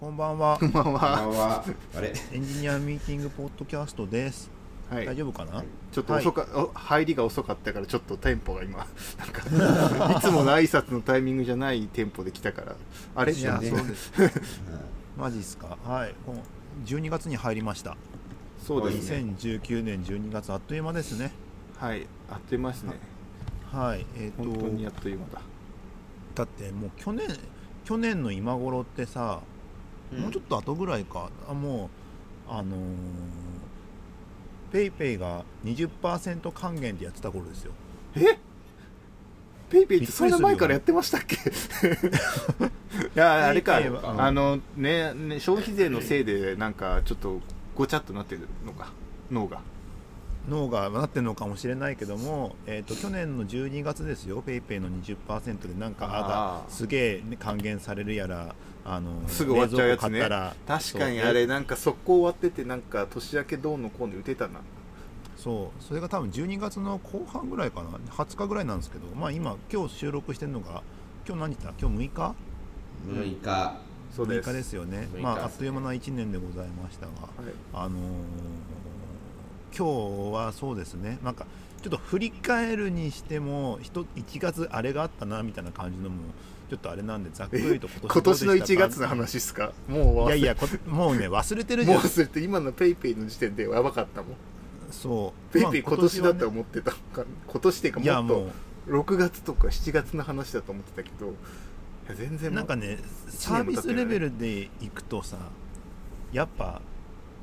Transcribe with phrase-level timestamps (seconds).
[0.00, 0.56] こんばんは。
[0.60, 1.64] こんばんは。
[1.96, 2.12] あれ？
[2.32, 4.48] エンジニアミーティングポッドキャストです、
[4.88, 5.06] はい。
[5.06, 8.86] 大丈夫かな、ちょっと遅か、お入りが遅かったからちょっとテンポが今
[9.18, 12.76] なんかいつもの挨拶のタイミングじゃないテンポで来たから
[13.16, 13.32] あれ？
[13.32, 14.12] いやねそうです。
[15.18, 15.76] マジっすか？
[15.84, 16.14] はい。
[16.24, 16.42] この
[16.86, 17.96] 12月に入りました。
[18.64, 19.34] そうですね。
[19.36, 21.32] 2019年12月あっという間ですね。
[21.76, 22.06] はい。
[22.30, 22.92] あっという間ですね。
[23.72, 24.06] はい。
[24.16, 25.42] えっ、本当にとあっという間だ。
[26.36, 27.26] だってもう去年
[27.84, 29.40] 去年の今頃ってさ、
[30.16, 31.30] もうちょっと後ぐらいか。
[31.48, 31.90] あも
[32.48, 32.78] うあのー
[34.70, 37.72] ペイペイが20%還元ってやってた頃ですよ。
[38.16, 38.38] え？
[39.70, 41.36] ペイペイってそんな前からやってましたっけ？
[41.40, 41.40] い
[43.14, 43.80] やあれか。
[44.18, 47.40] あのねね消費税のせいでなんかちょっと
[47.74, 48.92] ごちゃっとなってるのか？
[49.30, 49.60] 脳が。
[50.50, 56.28] 脳がなってるのかもしれないけども、えー、と去年の12月ですよ、ペイペイの20%でなんかああー。
[56.28, 58.54] がすげえ、ね、還元されるやら、
[58.90, 60.18] あのすぐ終わっちゃうやつね。
[60.18, 60.78] 冷蔵庫買ったら。
[60.78, 64.60] 確かにあれなんか速攻終わっててなんか年明けどうのこうの打てたな。
[65.36, 65.82] そう。
[65.82, 70.82] それが多分12月の後半ぐらいかな、20日ぐらいなんですけど、まあ、今、今日収録してるのが、
[71.26, 72.34] 今日何日だ、今日6日
[73.08, 73.46] ？6日。
[73.46, 73.72] 6
[74.16, 74.50] そうです。
[74.50, 77.54] 日ですよね、6日まあ、あっという間な1年でございましたが、はい。
[77.72, 78.00] あのー
[79.76, 81.46] 今日はそうですね、なんか
[81.82, 86.16] ちょっと振り返るにしても、ひと1月、あれがあったなみたいな感じのも、
[86.68, 89.72] ちょっとあれなんで、ざっくりと今今年の1どうでしたか月の話ですか？
[89.88, 91.96] もう忘れいやいや、こもうね、忘れてるじゃん。
[91.96, 94.36] もう、忘れて今のペイペイの時点でやばかったもん。
[94.90, 96.98] そう、ペイペイまあ今年だと思ってたか。
[97.46, 98.28] 今年っていうかもっも
[98.86, 101.34] と6月とか7月の話だと思ってたけど。
[102.14, 105.36] 全う、然なんかね、サービスレベルでいくとさ、
[106.32, 106.80] やっぱ、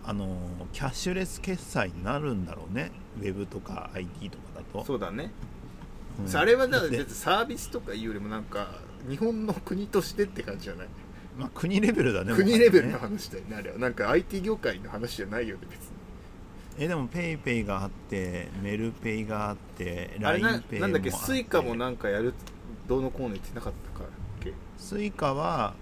[0.04, 0.30] あのー
[0.74, 4.84] キャッシュレス決済になるんだろうね、ウェブとか IT とかだと。
[4.86, 5.32] そうだね、
[6.20, 6.36] うん。
[6.38, 10.88] あれはだからサービスとかいうよりもなんか日本の国としてって感じじゃない、
[11.38, 13.78] まあ、国レベルだね、国レベルの話だよねあれは。
[13.78, 15.86] なんか IT 業界の話じゃないよね別に。
[16.78, 21.26] えでもペイペイがあってメルペイがあって LINEPay もなんだっけあって。
[21.26, 22.34] スイカもなんかやる
[22.88, 24.08] どうのこうの言ってなかったかっ
[24.44, 24.54] け？
[24.78, 25.74] スイカは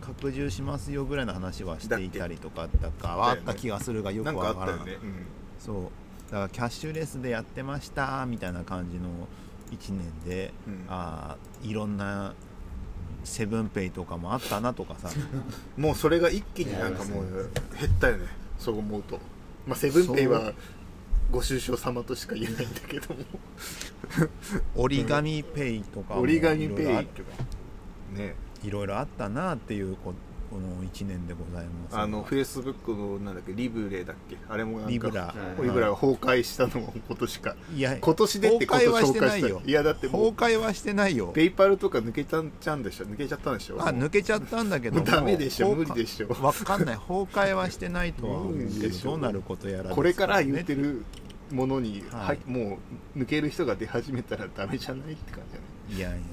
[0.00, 5.26] 拡充しますよぐらいの話はしていたりとかだかはあった気がするがよくわからないったよね、うん。
[5.58, 6.32] そう。
[6.32, 9.08] だからキャッシュレスでやってましたみたいな感じの
[9.70, 10.84] 1年で、うん。
[10.88, 12.34] あーいろんな
[13.24, 15.10] セブンペイとかもあったなとかさ。
[15.76, 18.26] もうそれが一気になんかもう減ったよね。
[18.58, 19.18] そう思うと。
[19.66, 20.52] まあセブンペイは
[21.30, 23.20] ご愁傷様としか言えないんだけども。
[24.74, 30.14] 折り紙ペイとかも折り紙ペイいろいろあねいろいろあったなっていうこ
[30.50, 31.96] この1年でございます。
[31.96, 34.36] あのフェイスブックのなんだっけリブレだっけ？
[34.48, 35.32] あれもリブラ。
[35.62, 37.56] リブラが崩壊したのも今年か。
[37.72, 39.62] いや今年でってこと崩壊はしてないよ。
[39.64, 41.28] いやだって崩壊はしてないよ。
[41.28, 43.06] ペイパルとか抜けちゃんちゃんでしょ？
[43.06, 43.80] 抜けちゃったんでしょ？
[43.80, 46.28] あ抜けちゃったんだけどダメでしょ無理でしょ。
[46.42, 46.96] わかんない。
[46.96, 51.04] 崩壊はしてないとは思うけどどうなることやらこれから言ってねる
[51.52, 52.38] ものに、ははい。
[52.44, 52.78] い、も
[53.14, 55.42] う抜ける人が出始めたらダメじゃないって感
[55.88, 56.24] じじゃないいやいやいや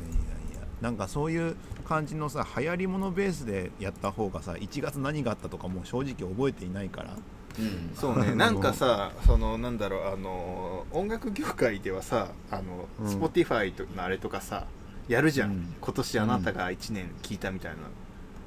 [0.53, 0.61] いや。
[0.81, 1.55] なんかそういう
[1.87, 7.15] 感じのさ流行り物ベースでやった方がさ1月何があったとかもう正直覚えていないから。
[7.59, 7.91] うん。
[7.95, 13.23] そうね、なんかさ、そのなんだろう、あの音楽業界ではさ、あの、うん。
[13.23, 14.67] Spotify とのあれとかさ、
[15.07, 15.75] やるじゃん、うん。
[15.79, 17.73] 今年あなたが1年聞いたみたい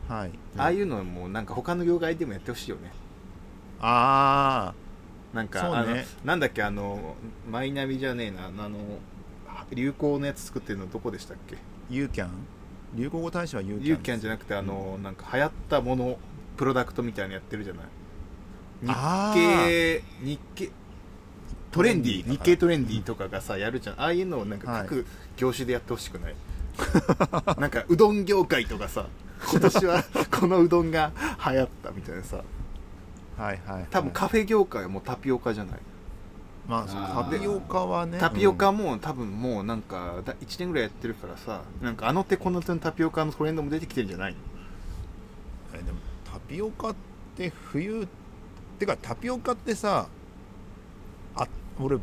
[0.08, 0.30] な、はい。
[0.56, 2.92] ああいうのもなんか他の業界でもやってほしいよね。
[3.80, 4.74] あ
[5.32, 5.76] なんか、そうね。
[5.76, 7.16] あのなんだっけ、あの、
[7.50, 8.78] マイナビじゃねえな、あの、
[9.72, 11.56] 流行のやつ作ってるのどこでしたっけ？
[11.56, 11.58] ー
[11.90, 12.30] ユーキャン？
[12.94, 16.18] 流行語大賞はユーキャンユーキャンじゃなくて、あの、なんか流行ったもの、
[16.56, 17.84] プロダクトみたいなのやってるじゃない？
[18.88, 19.64] あ日ー。
[20.00, 20.70] 経、日経、
[21.70, 24.00] トレンディトレンディ日経トレンディとかがさやるじゃん。
[24.00, 24.82] ああいうのをなんかはい。
[24.82, 25.06] 各
[25.36, 26.34] 業種でやってほしくない、
[27.60, 29.06] なんかうどん業界とかさ
[29.52, 31.12] 今年は このうどんが
[31.46, 32.36] 流行ったみたいなさ。
[33.38, 35.78] はいはい、はい、多分カフェ業界はもうタピオカじゃない、
[36.69, 38.19] まあタピオカはね。
[38.19, 44.38] タピオカうんも多分もうなんかだ1年ぐらいやってるからさなんかあの手この手のタピオカのトレンドも出てきてるんじゃないの？
[45.75, 45.99] えでも
[46.32, 46.94] タピオカっ
[47.37, 48.06] て冬
[48.79, 50.08] てかタピオカってさ
[51.37, 51.49] あ
[51.81, 51.99] 俺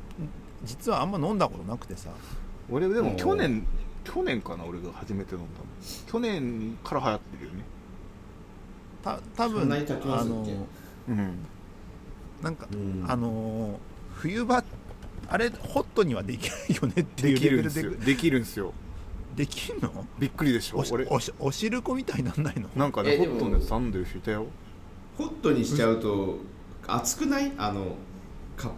[0.63, 2.09] 実はあんま飲んだことなくてさ。
[2.69, 3.65] 俺でも去年
[4.03, 5.65] 去年かな俺が初めて飲んだの。
[6.11, 7.63] 去年から流行ってるよね。
[9.03, 10.45] た多分あの
[11.07, 11.45] うん。
[12.41, 13.05] なんか、うん。
[13.07, 13.79] あの
[14.17, 14.63] 冬場
[15.29, 17.69] あれホットにはできないよねっていでうレベルで。
[17.69, 17.93] きるんですよ。
[18.05, 18.73] できるんですよ。
[19.35, 20.05] できんの？
[20.17, 20.77] びっくりでしょ。
[20.77, 21.05] おし俺。
[21.05, 22.69] おしおしるこみたいになんないの？
[22.75, 24.47] なんかねえでもホットのやつ頼んでる人いたよ。
[25.17, 26.37] ホットにしちゃうと、
[26.87, 27.51] 熱くない？
[27.57, 27.95] あの、
[28.55, 28.71] カッ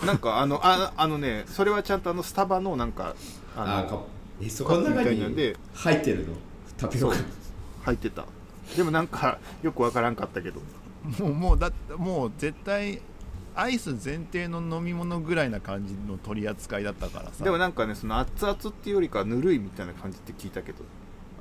[0.00, 0.06] プ。
[0.06, 3.14] なんかあのああのねそれはちゃんとあのスタバのなんか
[3.54, 4.06] ああ、カッの
[4.38, 4.44] プ。
[4.46, 5.56] え、そこの中カップみたいになんで。
[5.74, 6.34] 入ってるの？
[6.78, 7.16] タピオカ。
[7.82, 8.24] 入ってた。
[8.76, 10.60] でもなんかよくわからんかったけど。
[11.18, 13.00] もうもうだってもう絶対
[13.54, 17.44] アイス前提の飲み物ぐらいな感じの取り扱いだったからさ。
[17.44, 20.78] でもなんかねその熱々っていうよりかはぬるいみたいな感じって聞いたけど。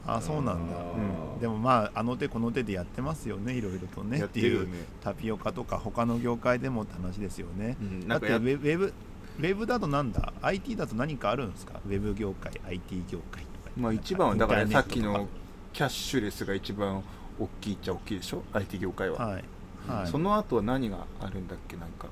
[0.07, 1.39] あそうなんだ、うん。
[1.39, 4.19] でもまああの手この手でやってますよねいろいろとね。
[4.19, 4.85] やっいうっててるよね。
[5.01, 8.07] タピオカとか他の業界でもって話ですよね、うん。
[8.07, 8.93] だってウェブ
[9.39, 11.79] ウェブだとなんだ？IT だと何かあるんですか？
[11.85, 13.71] ウェブ業界 IT 業界とか。
[13.77, 15.27] まあ一番はだからさっきの
[15.71, 17.03] キャッシュレスが一番
[17.39, 19.43] 大きいっちゃ大きいでしょ？IT 業界は、かはい、
[19.87, 21.77] はい、その後は何があるんだっけ？
[21.77, 22.07] なんか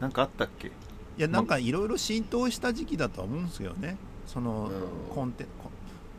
[0.00, 0.68] なんかあったっけ？
[0.68, 0.70] い
[1.16, 3.96] やなんかいろいろ浸透した時期だとは思うんですよね。
[4.26, 5.14] そのうん。
[5.14, 5.70] コンテコ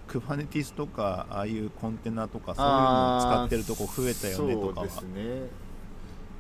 [0.08, 4.90] クファネティスとかああいうコンテナとかそういうのを使ってるとこ増えたよねとかは。
[4.90, 5.50] そうですね。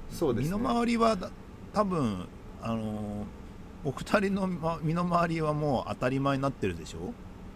[0.09, 0.57] そうですね。
[0.57, 1.29] 身の回りはだ
[1.73, 2.27] 多分
[2.61, 3.25] あのー
[3.85, 7.13] お二人のま身の回りはもう当たり前になってるでしょ？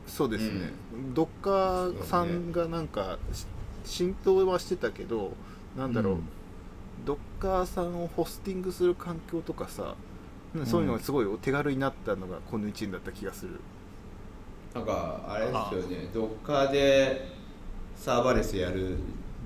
[0.08, 0.72] そうですね、
[1.14, 3.46] ドッカーさんがなんかし
[3.84, 5.31] 浸透はしてたけど
[5.78, 6.30] なんだろう、うん
[7.06, 9.96] ドッカーさんをホスティングする環境とかさ、
[10.66, 13.60] そういうのがすごいお手軽になったのがこの1年だった気がする。
[14.74, 16.10] なんかあれですよね。
[16.14, 17.30] どっかで
[17.96, 18.98] サーバーレスやる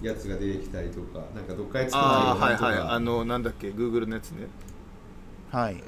[0.01, 4.47] やつが出てきたりとかなんかどっかで作ああはいるとかはいあのなんだっけ？Google のやつね。
[5.51, 5.73] はい。
[5.73, 5.83] はい。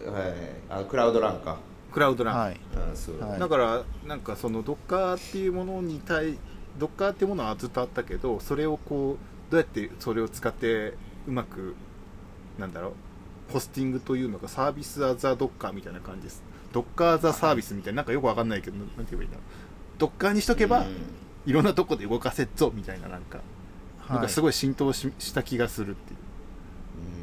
[0.70, 1.58] あクラウドランか。
[1.92, 2.60] クラウドラン、はい。
[2.90, 3.40] うんそう、はい。
[3.40, 6.38] だからなんかそのドッカーっていうものに対
[6.78, 10.94] ドッカーっていうものはずっとあったけどそれをこうどうやってそれを使って
[11.28, 11.76] うまく
[12.58, 12.94] なんだろう
[13.52, 16.44] ホスティングというのがサービスアザドッカーみたいな感じです。
[16.72, 19.38] ドッカーザサービスみたいななんかよくわかんないけどなんて言えばいいんだ
[19.98, 20.96] ドッカーにしとけば、うん。
[21.46, 23.40] いろんなとこで動かせっぞみたいななんか、
[24.08, 26.20] なんはいかすごい浸透しした気がするっていう、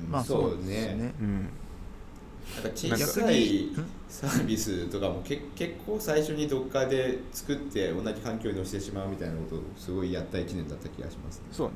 [0.05, 0.11] うん。
[0.11, 0.95] まあそうですね。
[0.95, 3.69] ねうん、なんか小なんかさい
[4.09, 11.45] サービスとかもけ 結構最初にどっかで作って同じ環境に乗せてしまうみたいなことをすごいやった1年だった気がしますね。
[11.53, 11.71] そう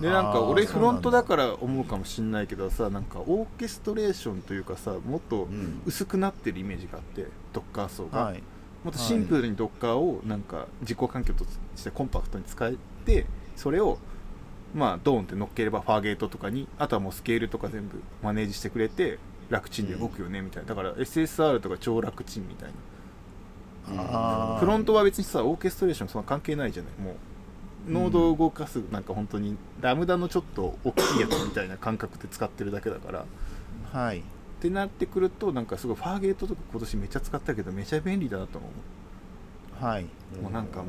[0.00, 5.82] でなんか俺フロントだだから思うかもしんないけどさなんかオーケストレーションというかさもっとうん。
[5.84, 8.42] 薄くなってるイメージがあってドッカー層が、はい。
[8.84, 11.44] もっとシンプルにドッカーをなんか実行環境と
[11.76, 12.74] してコンパクトに使え
[13.04, 13.26] て
[13.56, 13.98] それを
[14.74, 19.18] まあドーンって乗っければファーゲートとかにあとはもうスケールとか全部マネージしてくれて
[19.50, 20.68] 楽ちんで動くよねみたいな。
[20.70, 22.70] だから SSR とか超楽ちんみたい
[23.94, 24.02] な。
[24.02, 24.60] あー。
[24.60, 27.14] フロントは別にさオーケストレーションそんな関係ないじゃないもう
[27.88, 33.24] ノードを動かすなんか本当にラムダのちょっと大きいやつみたいな感覚で使ってるだけだから。
[33.92, 34.18] はい。
[34.18, 34.22] っ
[34.60, 38.68] てなってくるとなんかすごいファーゲートとか今年めっちゃ使ったけどめちゃ便利だなと思
[39.80, 40.04] う、はい。
[40.42, 40.86] もうなんかもう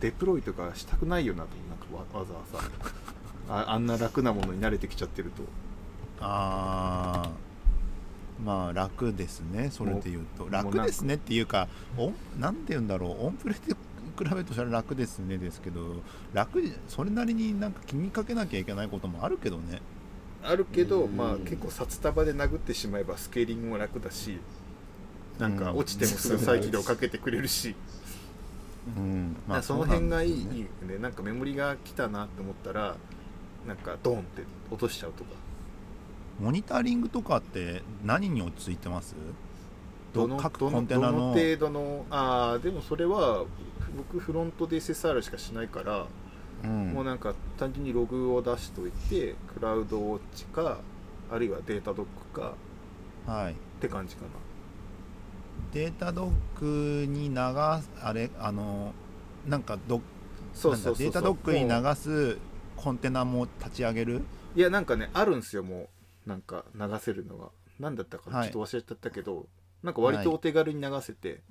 [0.00, 2.40] デプロイとかしたくないよなとなんかわわざわ
[3.48, 3.54] ざ。
[3.54, 5.42] ああんな楽なものに慣れてきちゃってると。
[6.20, 7.30] ああ
[8.42, 9.68] まあ楽ですね。
[9.70, 10.48] それで言うと。
[10.50, 13.26] 楽ですねっていうかオンなんて言うんだろう。
[13.26, 13.60] オンプレで
[14.16, 16.02] 比べるとそれは楽ですねですけど
[16.32, 19.80] 楽それなりになんか気にかけなきゃいけないこともあるけどね。
[20.42, 21.16] あるけど、うん。
[21.16, 24.38] まあ結構札束で殴ってしまえばスケーリングも楽だし
[25.38, 27.74] なんか落ちてもすぐ再起動かけてくれるし、
[28.96, 29.36] うん。
[29.46, 30.98] まあ、その辺がいい,、そうなんですいいよね。
[31.02, 32.96] なんかメモリが来たなって思ったら
[33.66, 35.30] なんかドンって落としちゃうとか。
[36.40, 39.14] モニタリングとかって何に落ち着いてます？
[40.12, 43.44] どの各どのどの程度のああでもそれは
[43.96, 46.06] 僕フロントで SSR しかしないから、
[46.64, 46.92] うん。
[46.92, 50.78] もうなんか単純にログを出しといてクラウドウォッチか
[51.30, 52.54] あるいはデータドックか
[53.30, 53.52] はい。
[53.52, 54.28] って感じかな。
[55.72, 57.34] データドックに流
[57.82, 58.92] すあれあの
[59.46, 60.00] なんかド
[60.54, 62.38] そうそうデータドックに流す
[62.76, 64.22] コンテナも立ち上げる？
[64.54, 65.88] いやなんかねあるんですよも
[66.26, 66.28] う。
[66.28, 67.50] なんか流せるのが。
[67.78, 69.46] 何だったかちょっと忘れちゃったけど、
[69.82, 71.42] なんか割とお手軽に流せて、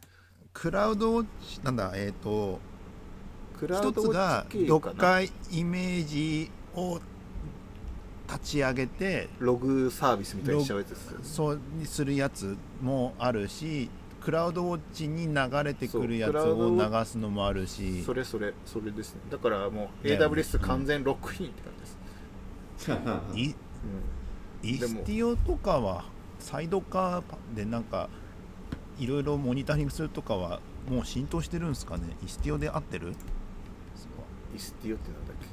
[0.56, 2.60] クラウドウォッチなんだえっ、と
[3.60, 4.96] クラウ一つがッチ系ドかな？
[4.96, 7.00] ッカーイメージを
[8.28, 11.24] 立ち上げてログサービスみたいにしちゃうやつですよね。
[11.24, 13.90] そうにするやつもあるし
[14.22, 18.02] クラウドウォッチに流れてくるやつを流すのもあるし。
[18.02, 19.22] それそれそれですね。
[19.30, 21.80] だからもう AWS 完全ロックインって感じ
[22.88, 22.94] で
[23.36, 23.56] す、
[24.64, 26.06] いイでもスティオとかは
[26.40, 28.10] サイドカーでなんか
[28.98, 30.60] いろいろモニタリングするとかは
[30.90, 32.04] もう浸透してるんですかね？
[32.25, 33.14] イスティオで合ってる？
[34.56, 35.48] イスティオってなんだっけ？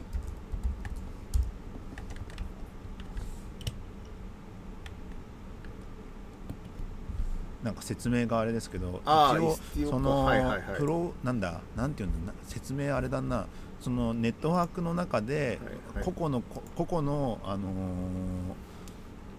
[7.64, 9.56] なんか説明があれですけど一応
[9.88, 10.76] その、はいはいはい。
[10.78, 13.46] プロなんだなんていうんだな説明あれだな
[13.80, 15.61] そのネットワークの中で
[15.94, 16.12] はいはい。
[16.12, 17.72] 個々のこ個々の、あのー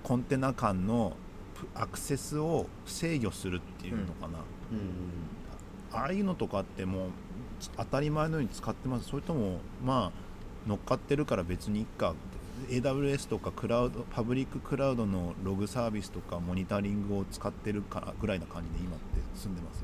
[0.03, 1.22] コンテナ間のプ
[1.75, 4.39] アクセスを制御するっていうのかな、
[4.71, 5.97] うん。
[5.97, 7.09] ああいうのとかってもう
[7.77, 9.09] 当たり前のように使ってます。
[9.09, 12.13] それともまあ乗っかってるから別にいっか。
[12.69, 19.05] AWS とかクラウドパブリッククラウドのログサービスとかモニタリングを使ってるからぐらいな感じで今って
[19.35, 19.83] 住んでます？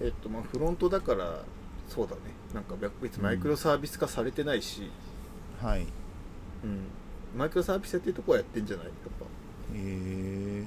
[0.00, 1.42] えっとまあフロントだから
[1.88, 2.20] そうだね。
[2.54, 4.90] なんか別にマイクロサービス化されてないし、
[5.62, 5.82] はい。
[5.82, 6.86] うん。
[7.36, 8.86] マイクロサービスやってるとこはやってんじゃない？
[8.86, 8.94] やっ
[9.74, 9.76] え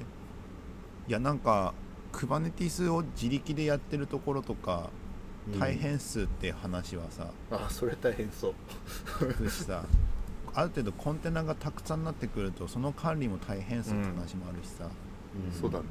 [1.08, 1.74] いやなんか
[2.12, 4.90] Kubernetes を自力でやってるところとか
[5.50, 8.54] ぱ大変っすって話はさ、あそれ大変そう。
[9.50, 9.84] さ
[10.54, 14.88] ある程度コンテナがたくさんなってくるとその管理も大変っすって話もあるしさ、
[15.58, 15.86] そうだね。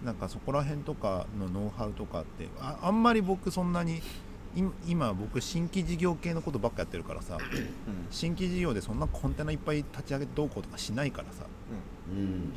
[0.00, 4.02] うん、なんかそこら辺とかのノウハウとかってああんまり僕そんなに
[4.54, 7.38] い今僕新規事業系のことばっかやってるからさ
[8.10, 11.44] 新規事業でそんなコンテナいっぱい立ち上げてどうこうとかしないからさ。
[12.10, 12.52] うん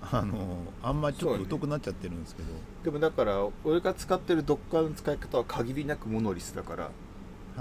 [0.00, 2.48] あのあんまりちょっと疎くなっちゃってるんですけど、
[2.84, 6.90] でもだから俺が使ってる Docker の使い方は限りなくモノリスだから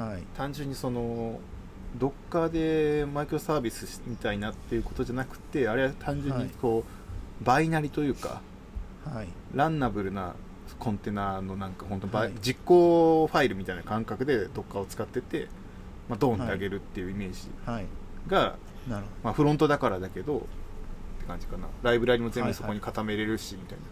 [0.04, 0.24] はい。
[0.38, 1.40] 単純にその
[1.98, 6.84] Docker でマイクロサービスみたいなっていうことじゃなくてあれは単純にこ
[7.42, 8.42] う、バイナリというか
[9.04, 9.28] はい。
[9.56, 10.36] ランナブルな
[10.80, 12.34] コンテナのなんか本当バイ、はい。
[12.42, 15.48] 実行ファイルみたいな感覚で Docker を使ってて、
[16.08, 17.86] まあ、ドーンってあげるっていうイメージはい。
[18.28, 20.46] が、なるほまあ、フロントだからだけど
[21.28, 21.68] 感じかな。
[21.84, 23.84] ライブラリも全部そこに固めれるしみたいな、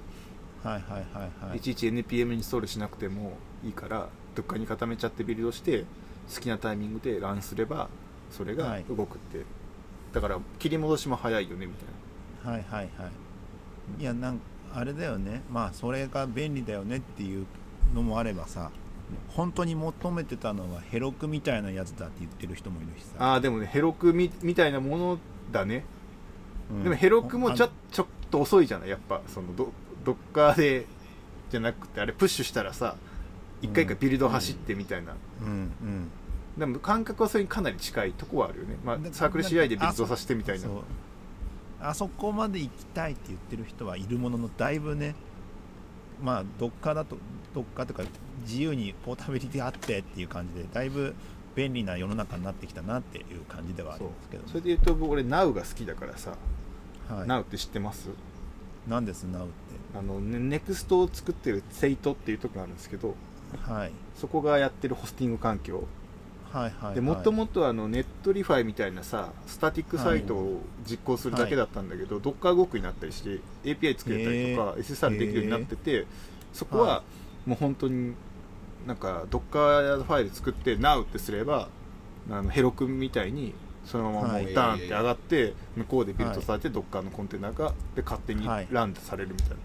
[0.63, 1.57] どはいはいはいはい。
[1.57, 5.85] いちいち NPM インストールしなくてもいいからどっかに固めちゃってビルドして
[6.33, 7.89] 好きなタイミングでランすれば
[8.31, 8.85] それがはい。
[8.89, 9.43] 動くって、
[10.13, 13.09] だから切り戻しも早いよねみたいはいはいは
[13.99, 14.01] い。
[14.01, 14.39] いやなん
[14.73, 15.43] あれだよね。
[15.51, 17.45] まあそれが便利だよねっていう
[17.93, 18.71] のもあればさ
[19.29, 23.19] 本当に求めてたのはヘロクみたいなやつだって言ってる人もいるしさ。
[23.19, 25.19] なああでもねヘロクみみたいなもの
[25.51, 25.83] だね、うん
[26.83, 28.89] でもヘロクもちょあちょっと遅いじゃない？
[28.89, 29.71] やっぱそのド
[30.03, 30.85] ドッカーで
[31.51, 32.95] じゃなくてあれプッシュしたらさ
[33.61, 35.47] 一回一回ビルド走ってみたいな、うん。
[35.47, 35.51] う
[35.85, 36.09] ん。
[36.57, 40.67] でも感覚はそれにかなり近いとこはあるよね、まあだ、サークル CI でビルドさせてみたいな。
[41.81, 45.13] あそこまで行きたいって言ってる人はいるもののだいぶね
[46.23, 47.17] まあどっかだと
[47.53, 48.03] どっかとか
[48.41, 51.13] 自由にポータビリティあってっていう感じでだいぶ
[51.53, 56.35] 便利な世の中になってきたなっていう感じではあるんですけど、それで言うと僕俺 Now が好きだからさ、
[57.09, 58.09] はい、Now って知ってます？
[58.87, 59.53] なんです？Now って。
[59.97, 63.15] あのね Next を作ってる ZEIT っていうとこがあるんですけど
[63.61, 63.91] はい。
[64.19, 65.83] そこがやってるホスティング環境。
[66.51, 74.83] はいはいでもともとあの Netlify みたいなさスタティックサイトを実行するだけだったんだけど、ドッカー動くになったりして API 作れたりとか、へー。
[74.83, 76.05] SSR できるようになってて
[76.53, 77.03] そこはは
[77.45, 78.13] もう本当に
[78.87, 81.67] なんかドッカーファイル作って Now ってすれば
[82.29, 83.53] あのヘロクみたいに
[83.85, 89.55] そのままもはいうダーンって上がって向こうでビルドされてドッカーのコンテナがで勝手にはいランされるみたいな。
[89.55, 89.59] へ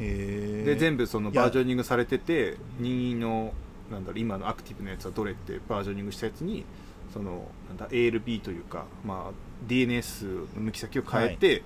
[0.00, 3.52] えで全部そのバージョニングされてて任意の
[3.90, 6.64] なんだろう今のアクティブなやつはどれってバージョニングしたやつに
[7.12, 11.62] そのなんだ ALB というか、まあ、DNS の抜き先を変えて、はい。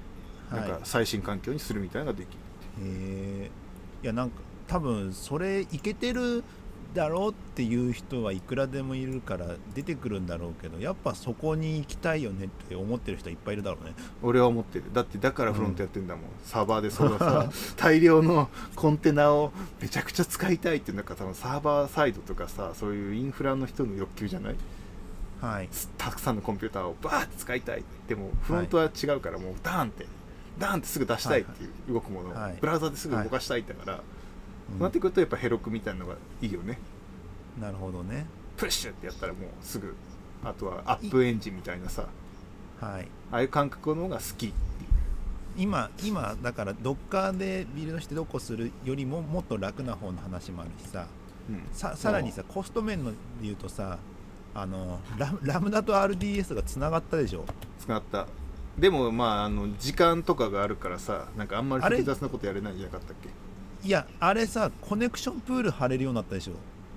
[0.52, 2.38] なんか最新環境にするみたいなのができる、
[2.86, 3.50] へえ
[4.02, 6.44] いやなんか多分それいけてる
[6.94, 13.94] だろうっていう人はいくらでもいるから出てくるんだろうけどやっぱそこに行きたいよねって思ってる人いっぱいいるだろうね。
[14.22, 14.84] 俺は思ってる。
[14.92, 24.56] だってだからフロントやってんだもん、サーバーでそのさ 大量のコンテナをめちゃくちゃ使いたいっていうなんか多分サーバーサイドとかさそういうインフラの人の欲求じゃない？
[25.40, 25.68] はい。
[25.98, 27.84] たくさんのコンピューターをバーって使いたい。
[28.06, 30.06] でもフロントは違うからもうダーンって
[30.58, 32.58] ダーンってすぐ出したいっていう動くものをはい。
[32.60, 34.06] ブラウザですぐ動かしたいんだから、うんそう
[34.80, 36.78] なってくるとやっぱヘロクみたいなのがいいよね。
[37.60, 38.26] なるほどね。
[38.56, 39.94] プッシュってやったらもうすぐ
[40.44, 42.06] あとはアップエンジンみたいなさ。
[42.80, 43.08] はい。
[43.30, 44.52] ああいう感覚の方が好き
[45.56, 51.06] 今今だからドッカーでビルドしてどこするよりももっと楽な方の話もあるしさ。
[51.48, 51.62] うん。
[51.72, 53.98] ささらにさコスト面ので言うとさ
[54.54, 57.44] あのララムダと RDS がつながったでしょ？
[57.78, 58.26] 使った。
[58.78, 63.28] でもまああの時間とかがあるからさなんかあんまり複雑なことやれないんじゃなかったっけ？
[63.84, 66.52] いやあれさコネクションプール貼れるようになったでしょ。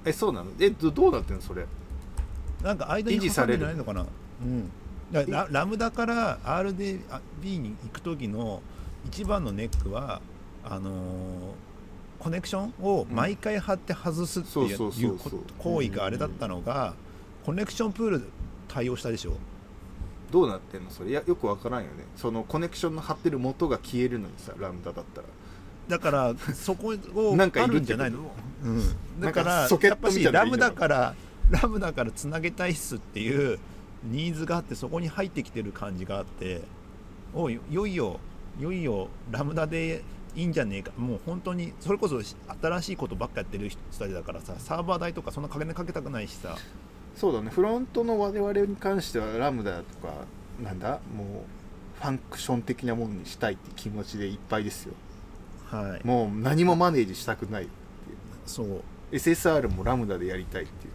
[0.05, 0.51] えそうなの？
[0.59, 1.41] えどどうなってんの？
[1.41, 1.65] それ。
[2.61, 4.05] なんか間に挟んでされるないのかな。
[4.41, 4.71] うん。
[5.11, 8.61] ララムダから RDB に行く時の
[9.05, 10.21] 一番のネックは
[10.63, 10.93] あのー
[12.17, 15.19] コネクションを毎回貼って外すっていう
[15.59, 16.95] 行為があれだったのが
[17.45, 18.27] コネクションプール
[18.67, 19.33] 対応したでしょ。
[20.31, 20.89] どうなってんの？
[20.89, 21.09] それ。
[21.09, 22.05] いやよくわからんよね。
[22.15, 25.27] そのコネクションの貼ってる元が消えるのにさラムダだったら
[25.87, 28.19] だからそこをなんかいるあるんじゃないの、
[28.63, 28.81] うん、
[29.21, 30.45] だからやっぱしみたいな。
[30.45, 31.15] のいいのラムダから
[31.49, 33.59] ラムダからつなげたいっすっていう
[34.03, 36.61] ニーズがあってそこに入ってきてる感じがあって
[37.33, 38.19] おいいよいよ
[38.59, 40.03] いよいよラムダで
[40.35, 40.91] いいんじゃねえか。
[40.97, 46.57] もう本当にそれこそ新しいことばっかやってる人たちだからさサーバー代とかそんな金かけたくないしさ。
[47.15, 47.49] そうだね。
[47.49, 50.13] フロントの我々に関してはラムダとか
[50.61, 50.99] なんだ？
[51.15, 54.93] もうファンクション的なものにしたいって気持ちでいっぱいですよ
[55.71, 56.07] はい。
[56.07, 57.67] もう何もマネージしたくない
[58.45, 58.81] そう。
[59.11, 60.93] SSR もラムダでやりたいっていう。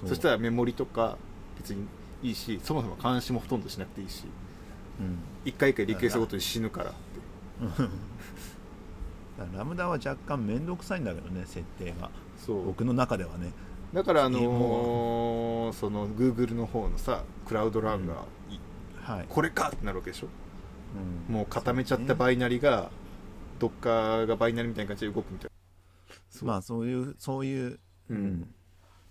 [0.00, 1.16] そそしたらメモリとか
[1.56, 1.86] 別に
[2.22, 4.24] いいしそもそも監視もほとんどしなくていいし。
[5.00, 5.18] うん。
[5.44, 7.00] 一回一回リクエストごとに死ぬからって
[7.68, 7.86] だ
[9.46, 12.10] からラムダは若干面倒くさいんだけどね設定が。
[12.44, 12.66] そう。
[12.66, 13.52] 僕の中ではね。
[13.92, 18.14] だからあのいいーその Google の方のさクラウドランが、
[18.50, 18.58] い
[19.02, 20.28] はい、これかってなるわけでしょ？
[21.28, 21.34] うん。
[21.34, 22.90] もう固めちゃったバイナリが
[23.62, 26.16] どっかがバイナリみたいな感じで動くみたいな。
[26.30, 26.48] そう。
[26.48, 28.16] まあそういうそういう、ううん。
[28.40, 28.54] ん、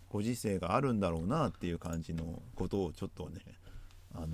[0.09, 3.39] ご時世があるんだろうなっていう感じのことをちょっとね、
[4.13, 4.31] あのー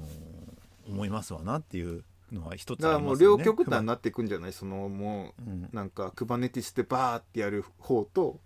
[0.90, 3.20] 思いますわなっていうのは一つだからもう。
[3.20, 4.54] 両極端になっていくんじゃない？
[4.54, 5.64] そのもうん。
[5.66, 8.40] うなんか Kubernetes でバーってやる方と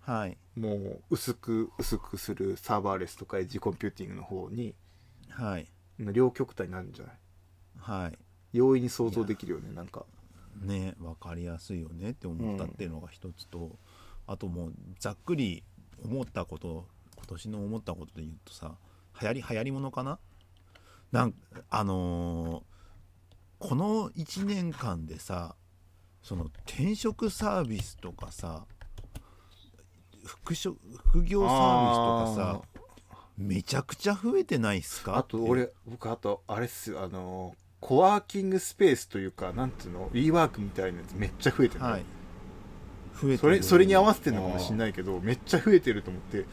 [0.00, 0.36] はい。
[0.56, 4.74] もう薄く薄くするサーバーレスとかエッジコンピューティングの方に
[5.28, 5.68] はい。
[5.98, 7.14] 両極端になるんじゃない？
[7.78, 8.18] はい。
[8.52, 10.04] 容易に想像できるよねなんか
[10.60, 13.78] ね分かりやすいよねって思ったっていうのが一つと、
[14.26, 15.62] あともうざっくり
[16.04, 18.76] 思ったこと今年の思ったことで言うとさ
[19.20, 20.18] 流行り流行りものかな？
[21.12, 21.34] なん
[21.70, 22.62] あのー
[23.58, 25.54] この1年間でさ
[26.20, 28.66] その転職サービスとかさ
[30.24, 32.62] 副職副業サービスとかさ
[33.38, 35.16] めちゃくちゃ増えてないっすか？
[35.16, 42.04] あと俺僕あとあれっすよあのコワーキングスペースというかなんていうの WeWork みたいなやつめっちゃ増えてる、はい。
[43.20, 43.38] 増えてる。
[43.38, 46.46] それそれに合わせてるのかもしれないけどめっちゃ増えてると思って。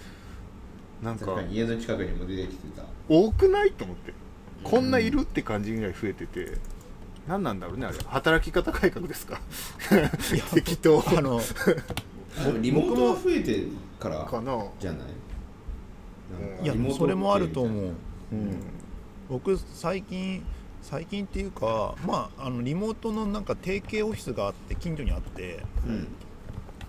[1.04, 2.84] なんか家の近くにも出てきてた。
[3.08, 4.14] 多くないと思って。
[4.64, 6.58] こんないるって感じぐらい増えてて。
[7.28, 7.98] 何なんだろうねあれ。
[8.08, 9.40] 働き方改革ですか？
[10.56, 11.04] 適当。
[11.08, 11.40] あの
[12.62, 13.68] リモートが増えてる
[14.00, 14.66] からかな。
[14.80, 15.08] じゃない？
[16.60, 17.90] うんいやそれもあると思う、み
[18.32, 18.56] うん、
[19.30, 20.44] 僕最近
[20.82, 26.04] 最近っていうかまああのリモートのなんか提携オフィスがあって近所にあってたいな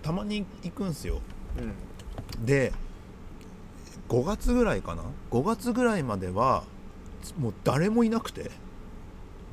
[0.01, 1.19] たまに行くんすよ。
[1.57, 2.45] うん。
[2.45, 2.71] で
[4.09, 6.63] 5月ぐらいかな？5月ぐらいまでは
[7.37, 8.51] もう誰もいなくて。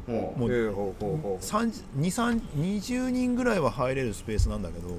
[0.09, 0.13] う。
[0.13, 4.89] んももうええほうほうほ2320人ぐらいは入れるスペースなんだけど。
[4.89, 4.91] う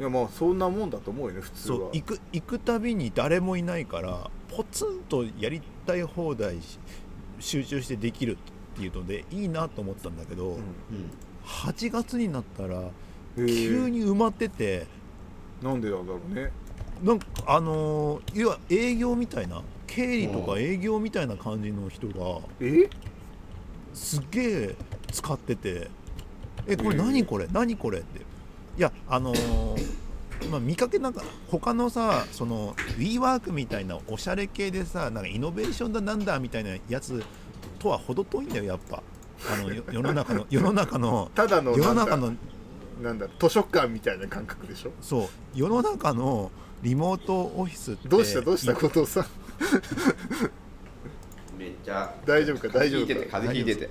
[0.00, 1.78] いやまあそんなもんだと思うよね普通は。
[1.78, 6.78] そう行く行くたびに誰もいないからポツンとやりたい放題し
[7.38, 8.38] 集中してできる
[8.74, 10.52] っていうのでいいなと思ってたんだけど、うん。
[10.52, 10.60] うん
[11.44, 12.80] 8月になったら
[13.36, 14.86] 急に埋まってて
[15.62, 16.50] なんでなんだろうね。
[17.02, 22.88] なんかあのー要は営業みたいな経理とか営業みたいな感じの人がえ？
[23.92, 24.74] すっげえ
[25.12, 25.90] 使ってて
[26.66, 26.76] 「え。
[26.78, 27.46] これ何これ？
[27.52, 28.20] 何これ?」って。
[28.78, 29.94] いやあのー
[30.50, 37.22] まあ、見かけなんか他のさその WeWork みたいなおしゃれ系でさなんかイノベーションだなんだみたいなやつ
[37.84, 39.02] とは程遠いんだよやっぱ。
[39.52, 42.32] あのよ世の中の 世の中のただの世の中の
[43.02, 44.92] なんだ図書館みたいな感覚でしょ？
[45.00, 45.28] そう。
[45.54, 46.50] 世の中の
[46.82, 48.40] リモートオフィスってどうした？
[48.40, 48.72] どうした？
[48.72, 49.24] い後藤さん。
[51.58, 52.68] めっちゃ大丈夫か？
[52.68, 53.06] 大丈夫か？
[53.06, 53.90] 風邪ひいてて風邪ひいてて。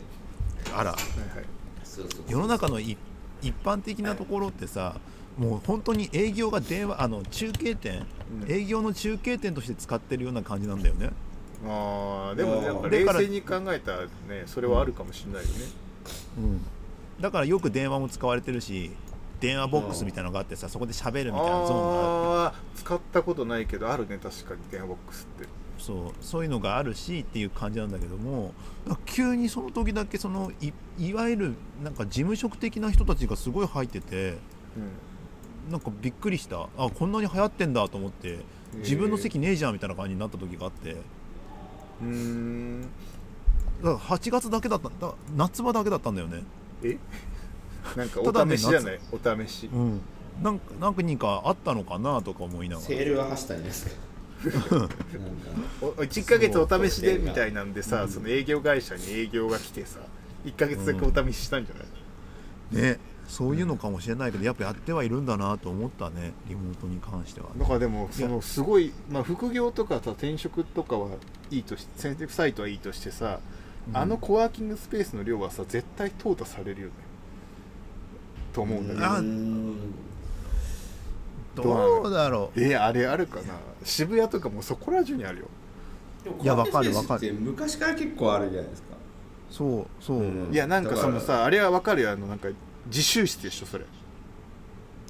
[0.76, 0.92] あら。
[0.92, 1.46] はいはい。
[1.84, 2.24] そうそうそう。
[2.30, 2.98] 世の中のい
[3.42, 4.96] 一般的なところってさ
[5.38, 8.06] もう本当に営業が電話あの中継点、
[8.44, 8.52] うん。
[8.52, 11.12] 営業の中継点として使ってるような感じなんだよね
[11.66, 15.56] あーでもやっぱ冷静に考えたらねそれはあるかもしれないよね、
[16.38, 16.62] うん。
[17.22, 18.92] だからよく電話も使われてるし
[19.40, 25.48] 電話ボックスみたいなのがあってさそこで喋るみたいなゾーンがあああ使ったことないけどあるね確かに電話ボックスって。
[25.78, 26.24] そう。
[26.24, 28.54] そういうのがあるしっていう感じなんだけども
[28.86, 34.38] なんか急にその時だけそのいいわゆるなんか事務職的な人たちがすごい入ってて
[35.70, 36.70] なんかびっくりした。
[36.78, 38.40] あこんなに流行ってんだと思って
[38.76, 40.96] うん自分の席ねえじゃんみたいな感じになった時があって
[42.02, 42.82] うーん。
[42.82, 42.90] だか
[43.84, 45.14] ら8月だけだっただ。
[45.36, 46.44] 夏場だけだったんだよね。
[46.84, 46.98] え？
[47.98, 49.70] なんかお試しじゃない、お試し。
[49.74, 50.02] うん。
[50.42, 52.88] なんか何人かあったのかなとか思いながら。
[52.88, 54.76] セールは走ったんですか？
[54.78, 54.96] なんか。
[55.82, 58.10] お1ヶ月お試しでみたいなんでさ、うん。
[58.10, 60.00] その営業会社に営業が来てさ
[60.46, 61.84] 1ヶ月だけお試ししたんじゃな
[62.82, 63.00] い、ね
[63.34, 67.48] そういうのかもしれないけどやっぱやってはいるんだなと思ったねリモートに関しては。
[67.58, 71.10] だからでもそのすごい、まあ、副業とかさ転職とかは
[71.50, 73.40] いいとして選択サイトはいいとしてさ、
[73.90, 73.98] うん。
[73.98, 76.94] あのコワーキングスペースの量はさ絶対淘汰されるよね。
[78.54, 79.78] と思うんだけど、あうん
[81.56, 82.64] どうだろう。
[82.64, 83.56] えあれあるかな。
[83.84, 85.46] 渋谷とかもそこら中にあるよ。
[86.40, 87.34] いやわかるわかる。
[87.34, 88.90] 昔から結構あるじゃないですか。
[89.50, 90.54] そうそう、うん。
[90.54, 92.12] いやなんかそのださあれはわかるよ。
[92.12, 92.50] あのなんか
[92.88, 93.86] 自習室でしょそれ。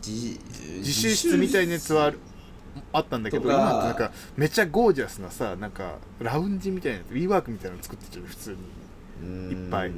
[0.05, 0.39] 自
[0.79, 2.19] 自習室みたいなやつはある。
[2.91, 8.57] あったんだけど今なんかめっちゃゴージャスなさなんかラウンジみたいなやつ WeWork みたいなの作ってるじゃん普通
[9.21, 9.51] に。
[9.51, 9.91] いっぱい。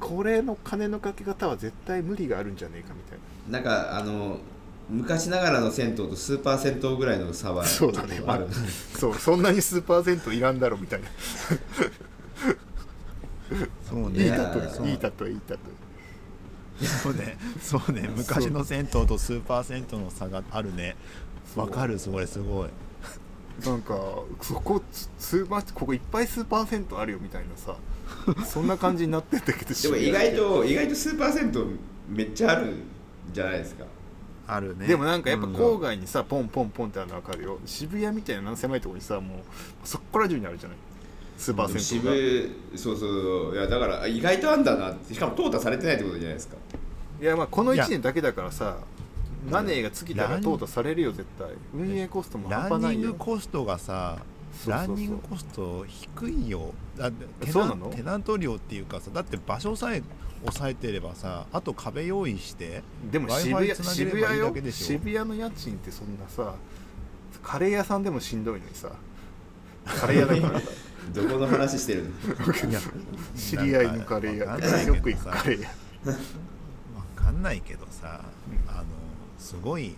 [0.00, 3.58] これの金のかけ方は絶対無理があるんじゃねえかみたいな。
[3.58, 4.38] なんかあの
[4.90, 8.20] 昔ながらの銭湯とスーパー銭湯ぐらいの差はそうだね。
[8.26, 8.46] ある、
[8.98, 11.08] そうそんなに数パーセントいらんだろみたいな。
[13.88, 15.58] そういいねや例ーえいい例えいい例え
[16.86, 17.36] そうね。
[17.60, 18.08] そうね。
[18.16, 20.96] 昔の銭湯と数パーセントの差があるね。
[21.56, 22.68] わかるそれすごい。
[23.64, 23.98] なんか
[24.40, 24.80] そこ
[25.18, 27.74] 数パーここいっぱい数パーセントあるよみたいなさ
[28.46, 32.82] そんな感じになってんだけどでも意外と意外とスーパー銭湯めっちゃあるん
[33.32, 33.84] じゃないですか。
[34.46, 34.86] あるね。
[34.86, 35.54] でもなんかやっぱうん。
[35.54, 37.58] 郊外にさ、ポンポンポンってあるの分かるよ。
[37.66, 39.38] 渋谷みたいな何狭いところにさもう
[39.84, 40.78] そこら中にあるじゃない
[41.38, 45.14] スーパー銭湯そうそういやだから意外とあんだなって。
[45.14, 46.56] しかも淘汰されてないってことじゃないですか。
[47.20, 48.78] いやまあこのいや1年だけだからさ
[49.48, 51.48] マネーが尽きたら淘汰されるよ絶対。
[51.72, 54.18] 運営コストも半ランニングコストがさ
[54.52, 54.88] そうそうそう。
[54.88, 56.74] ランニングコスト低いよ。
[56.96, 57.86] だってテナそうなの？
[57.90, 60.02] テナント料っていうかさだって場所さえ
[60.40, 64.86] 抑えてればさあと壁用意してでも渋谷渋谷よだけでしょ。
[64.86, 66.54] 渋谷の家賃ってそんなさ
[67.42, 68.90] カレー屋さんでもしんどいのにさ。
[69.86, 70.60] カレー屋だから。
[70.60, 70.66] さ
[71.12, 72.10] どこの話してるの？
[73.36, 74.46] 知り合いのカレー屋。
[74.46, 75.74] わかんないけどよく行くカレー屋わ
[77.16, 78.20] かんないけどさ、
[78.68, 78.84] あの
[79.38, 79.94] すごい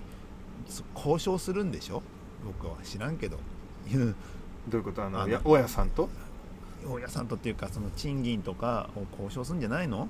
[0.68, 2.02] そ交渉するんでしょ？
[2.44, 3.38] 僕は知らんけど。
[3.88, 5.04] どういうこと？
[5.04, 6.08] あの大家さんと？
[6.86, 10.08] 大家さんとっていうかその賃金とかを交渉するんじゃないの、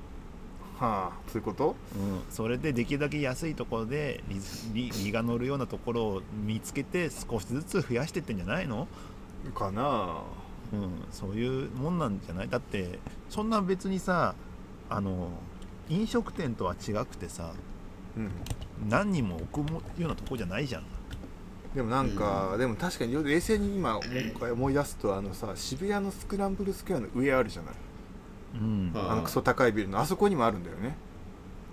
[0.79, 1.75] はあそういうこと？
[1.97, 4.23] うん、それでできるだけ安いところで
[4.73, 8.87] 利が乗るようなところを見つけて少しずつ増やしてってんじゃないの、
[9.55, 10.23] かな
[10.73, 12.49] うん、そういうもんなんじゃない？
[12.49, 14.35] だってそんな別にさ
[14.89, 15.31] あの
[15.89, 17.53] 飲食店とは違くてさ
[18.17, 18.31] うん。
[18.89, 20.85] 何人も置くもようなとこじゃないじゃん。
[21.75, 27.75] でもなんか、でも確かに冷静に今もう一回思い出すとあのさ渋谷のスクランブルスクエアの上あるじゃない？
[28.55, 28.93] うん。
[28.95, 30.97] はあのクソ高いビルのあそこにもあるんだよね。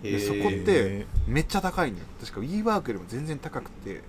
[0.04, 2.06] でそこってめっちゃ高いのよ。
[2.20, 4.02] 確か WeWork よりも全然高くて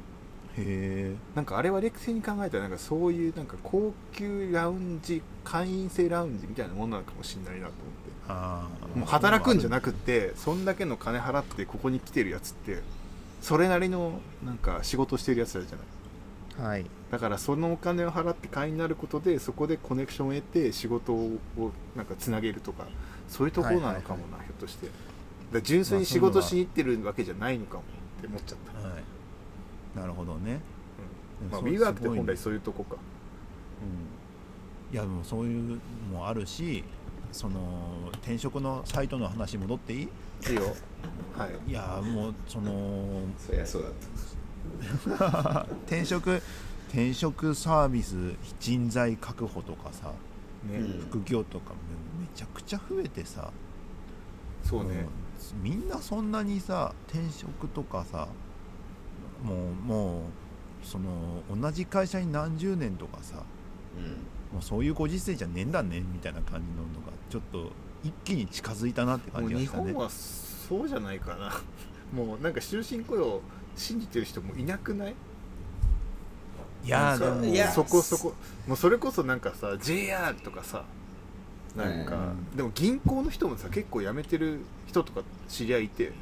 [0.59, 8.09] へえなんかあれは冷静に考えたらなんかそういうなんか高級ラウンジ会員制ラウンジみたいなものなのかもしれないなと思って。
[8.31, 12.83] あもう働くんじゃなくくてそんだけの金払ってここに来てるやつって
[13.41, 15.77] それなりのなんか仕事してるやつらじゃ
[16.61, 16.71] ない。
[16.71, 16.87] はい。
[17.11, 21.39] だからそのお金を払って会員になることでそこでコネクションを得て仕事を
[21.97, 22.87] なんかつなげるとか
[23.29, 24.89] そういうところなのかもな、ひょっとして。
[25.53, 27.83] だ純粋に仕事しに行ってるわけじゃないのかも
[28.19, 29.18] って思っちゃった、はい
[29.99, 30.61] なるほどね、
[31.43, 31.51] うん。
[31.51, 32.97] まあ、そう WeWork って本来そういうとこか。
[34.91, 35.77] うん、いやでもそういう
[36.13, 36.85] のもあるし
[37.33, 37.61] その
[38.15, 40.01] 転職のサイトの話戻っていい？
[40.01, 40.63] いいよ。
[41.37, 41.71] はい。
[41.71, 43.93] いやもうそのそりゃそうだっ
[45.19, 45.67] た。
[45.87, 46.41] 転職
[46.89, 48.15] 転職サービス
[48.61, 50.13] 人材確保とかさ
[50.69, 51.01] ね、うん。
[51.11, 51.75] 副業とか
[52.19, 53.51] めめちゃくちゃ増えてさ。
[54.65, 55.07] そうね、
[55.63, 58.29] みんなそんなにさ転職とかさ
[59.43, 60.19] もうも
[60.83, 63.43] うその同じ会社に何十年とかさ
[63.97, 64.05] うん。
[64.53, 67.71] もうそういうご時世じゃねえんだねみたいな感じののがちょっと
[68.03, 69.87] 一気に近づいたなって感じがしたね。
[69.89, 71.53] 日本はそうじゃないかな。
[72.15, 73.43] もうなんか終身雇用
[73.77, 75.15] 信じてる人もいなくない？
[76.85, 78.35] いやでもそこそこ。
[78.67, 80.85] もうそれこそなんかさ JR とかさ
[81.77, 82.19] なんか、う
[82.55, 82.57] ん。
[82.57, 86.13] でも銀行の人もさ結構辞めてる人とか知り合いいて、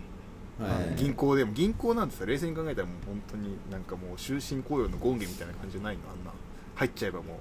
[0.59, 0.97] はい。
[0.97, 6.33] 銀行でも銀行なんてさ冷静に考えたらもう本当になんかもう終身雇用の権限みたいな感じじゃないのあんな。
[6.75, 7.37] 入っちゃえばもう。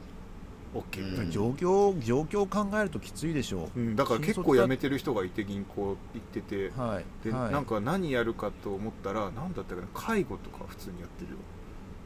[0.75, 1.25] OK みたい。
[1.25, 3.80] な、状況状況を考えるときついでしょう。
[3.80, 7.06] ん、だから結構辞めてる人がいて銀行行っててうはい。
[7.23, 7.51] で、はい。
[7.51, 11.38] なんか何やるかと思ったら何だったかな介護とか普通にやってるよ。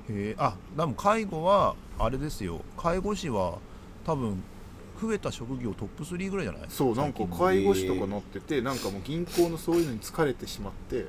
[0.10, 2.62] へえあでも介護はあれですよ。
[2.78, 3.60] 介護士は
[4.06, 4.44] 多分
[5.02, 6.62] 増えた職業トップ3ぐらいじゃない？
[6.70, 11.06] そうなんか介護士とかなっててなんかもう銀行のそういうのに疲れてしまって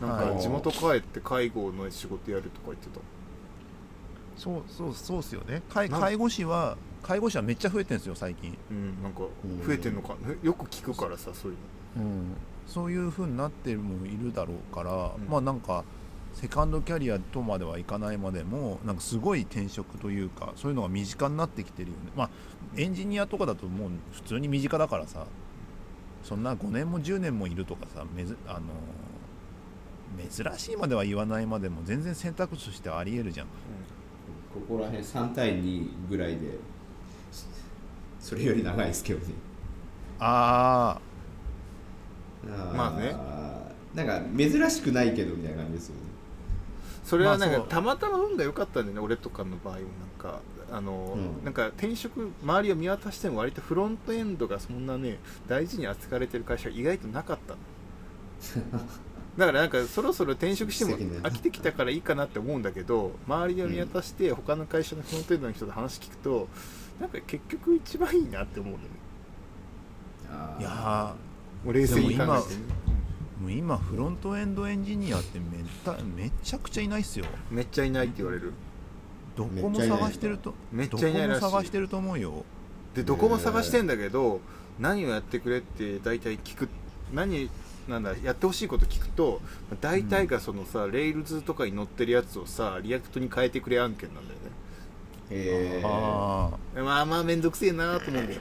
[0.00, 0.34] なんはい。
[0.36, 3.00] か地元帰って介護の仕事やるとか言ってた。
[4.36, 5.62] そうそうそうっすよね。
[5.68, 9.20] 介介護士は介護士はめっちゃ増えてるんですよ最近、うんなんか
[9.66, 11.56] 増えてんのかよく聞くからさそういう
[11.96, 15.28] うん、そういう風になってるもいるだろうから、うん。
[15.28, 15.84] まあなんか
[16.34, 22.10] セカンドキャリアとまではいかないまでもなんかすごい転職というかそういうのが身近になってきてるよね。
[22.16, 22.30] まあ
[22.76, 25.26] エンジニアとかだともう普通に身近だからさ
[26.22, 28.60] そんな5年も10年もいるとかさめずあの
[30.30, 33.46] 珍しいまでは言わないまでも全然選択肢としてありえるじゃん。
[33.46, 36.58] ここら辺3対2ぐらいで
[38.20, 39.34] それより長いですけどね。
[40.18, 42.76] あー。
[42.76, 43.14] まあね。
[43.94, 46.00] なんか珍しくないけどみたいな感じですよね
[47.04, 49.86] それはなんか、まあたまたま運が良かったんだよね俺とかの場合もなん
[50.18, 50.40] か。
[50.72, 51.44] あの、うん。
[51.44, 57.58] なんか転職周りを見渡しても割とフロントエンドがそんなね大事に扱われてる会社が意外となかったの。
[59.36, 66.48] だからなんかそろそろ転職しても飽きてきたからいいかなって思うんだけど周りを見渡して他の会社のフロントエンドの人と話聞くと
[67.00, 68.88] なんか結局一番いいなって思うんだよ
[70.54, 71.14] ねいや
[71.64, 72.82] もう冷静に考えてね。
[72.86, 72.91] で
[73.42, 77.26] もう今フロントエンドエンジニアってめっためちゃくちゃいないっすよ。
[77.50, 78.52] うんめっちゃいないって言われる。
[79.36, 81.40] どこも探してるとめっどこもちゃいないらしい。
[81.40, 82.44] 探してると思うよ。
[82.94, 84.40] でどこも探してんだけど
[84.78, 86.68] 何をやってくれって大体聞く
[87.12, 87.50] 何
[87.88, 89.40] なんだやってほしいこと聞くと
[89.80, 94.46] 大体がそのさ、 Rails とかに載ってるやつをさ React に変えてくれ案件なんだよね。
[95.30, 98.40] へえあまあまあめんどくせえなと思うんだよ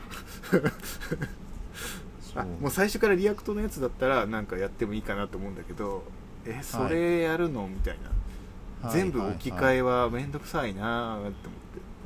[2.36, 6.04] ああもう最初から React のやつだったらなんかやってもいいかなと思うんだけど
[6.46, 7.67] えそれやるの？
[7.67, 11.48] みたいな、はい全部置き換えはめんどくさいなって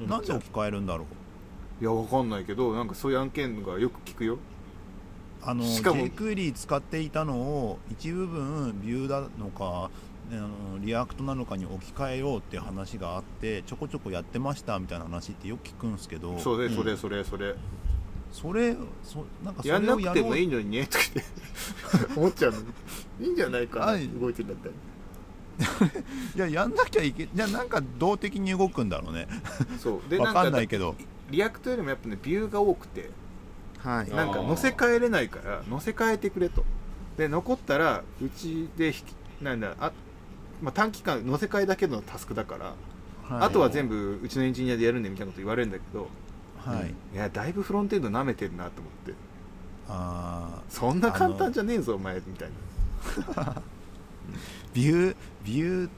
[0.01, 0.11] 思って。
[0.11, 1.05] なんで置き換えるんだろ
[1.79, 1.83] う？
[1.83, 4.39] いやわかんないけどなんかそういう案件がよく聞くよ。
[5.41, 9.89] あのしかも jQuery 使っていたのを一部分 Vue なのか
[10.31, 16.37] あの React なのかに置き換えようっていう話があってちょこちょこやってましたみたいな話ってよく聞くんですけど。
[16.39, 17.55] それうんそれそれそれ、
[18.35, 21.25] それそなんかそやんなくてれをやろうもいいのにねとか言っ
[22.05, 22.13] て。
[22.19, 22.57] 思っちゃうの。
[22.59, 24.09] にいいんじゃないかなはい。
[24.09, 25.89] 動いてんだったら。
[26.35, 29.29] いややんなきゃいけじゃあなんか動的に動くんだろうね。
[29.79, 30.09] そう。
[30.09, 30.95] でわかんかないけど。
[31.31, 33.09] React よりもやっぱね Vue が多くて。
[33.79, 34.09] はい。
[34.09, 36.65] なんか載せ替えれないから載せ替えてくれと。
[37.15, 39.03] で残ったらうちで引き
[39.41, 39.93] なんだあ、
[40.61, 42.73] まあ、短期間載せ替えだけのタスクだから、
[43.29, 46.09] あとは全部うちのエンジニアでやるねみたいなこと言われるんだけど
[46.65, 49.13] はい、いやだいぶフロントエンド舐めてるなと思って。
[49.87, 52.49] あそんな簡単じゃねえぞお前みたい
[53.35, 53.43] な。
[53.43, 53.61] ー
[54.73, 55.89] ビュービュー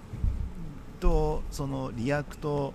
[0.99, 2.73] とそのリアクト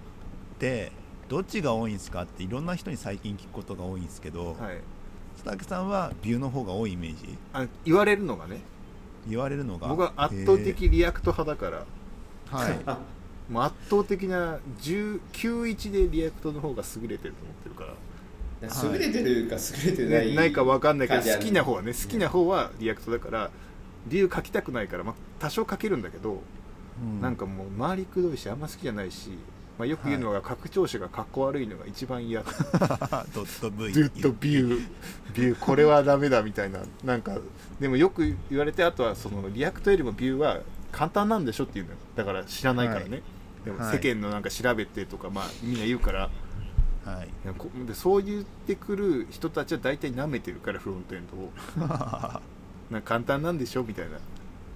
[0.54, 0.90] って
[1.28, 4.80] どっちが多いんですかっていろんな人に最近聞くことが多いんですけど、はい。
[5.34, 7.38] 佐竹さんは Vue の方が多いイメージ。
[7.52, 8.60] あ言われるのがね。
[9.28, 9.88] 言われるのが。
[9.88, 11.84] 僕は圧倒的 React 派だか
[12.50, 12.58] ら。
[12.58, 12.80] はい
[13.50, 17.94] もう圧倒的な10 91で React の方が優れてると思ってるから。
[18.62, 23.50] 優れてるか優れてない、ね、ないか分かんないけど好きな方はね好きな方は React だから
[24.06, 26.42] Vue 書きたくないから、まあ、多少書けるんだけど、
[27.00, 27.20] うん。
[27.20, 29.30] なんかもう周りくどいしあんま好きじゃないし、
[29.78, 32.52] まあ、よく言うのが拡張子がかっこ悪いのが一番嫌だ。
[33.34, 37.38] ドット V ずっと Vue Vue これはダメだみたいななんか。
[37.80, 40.60] でもよく言われてあとはその React よりも Vue は
[40.92, 41.96] 簡単なんでしょっていうのよ。
[42.14, 43.22] だから知らないからね、はい。
[43.64, 46.30] でもはい世間のなんか調べてとか、まあ、みんな言うから。
[47.04, 47.86] はい。
[47.86, 51.50] でそう言ってくる人たちは大体舐めてるからフロントエンドを。
[52.90, 54.06] なんか簡単なんでしょみたい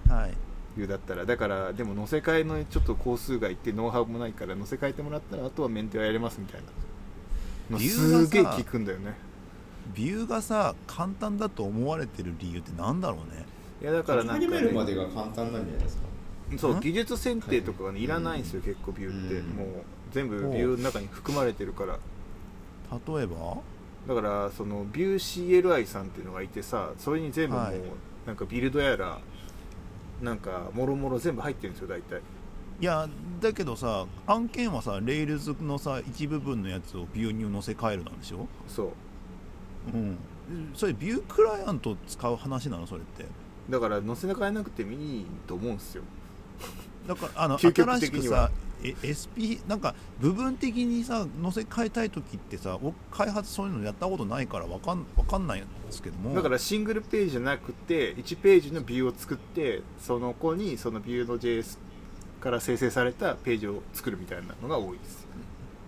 [0.09, 0.15] な。
[0.15, 0.33] はい。
[0.75, 1.25] 言うだったら。
[1.25, 7.79] だからでも乗せ替えのちょっと工数がいってノウハウもないから乗せ替えてもらったらあとはメンテはやれますみたいな。
[7.79, 9.13] すげえ聞くんだよね。
[9.95, 13.45] ビューがさ簡単だと思われてる理由ってなんだろうね。
[13.81, 16.06] いやだからなんか、始めるまね、でが簡単なんじゃないですか？
[16.57, 16.79] そうん。
[16.79, 19.47] 技術選定とかがねうんいらないんですよ結構ビューって、うん。
[19.49, 19.67] もう
[20.11, 21.97] 全部ビューの中に含まれてるから。
[22.91, 23.57] 例えば？
[24.07, 27.81] だからそのビュー CLI さんっていうのがいてさそれに全部もう、はい。
[28.25, 29.19] なんかビルドやら
[30.21, 32.21] なんかもろもろ全部入ってるんですよ大体。
[32.79, 33.09] いや
[33.41, 38.47] だけどさ案件はさ Rails のさ一部分のやつを Vue に乗せ替えるなんでしょ？
[38.67, 38.87] そう。
[39.93, 40.17] うん。
[40.73, 42.87] それ Vue クライアント使う話なの？
[42.87, 43.25] それって。
[43.69, 46.03] だから載せ替えなくてもいいと思うんですよ
[47.07, 48.51] だからあの新しくさ
[48.83, 56.35] え SP なんか部分的にさ乗せ替えたい時ってさ僕開発そういうのやったことないからわかんわかんないんですけども。
[56.35, 61.79] だからシングルページじゃなくて1ページの Vue を作ってその子にそのビューの JS
[62.39, 65.25] から生成されたページを作るみたいなのが多いです。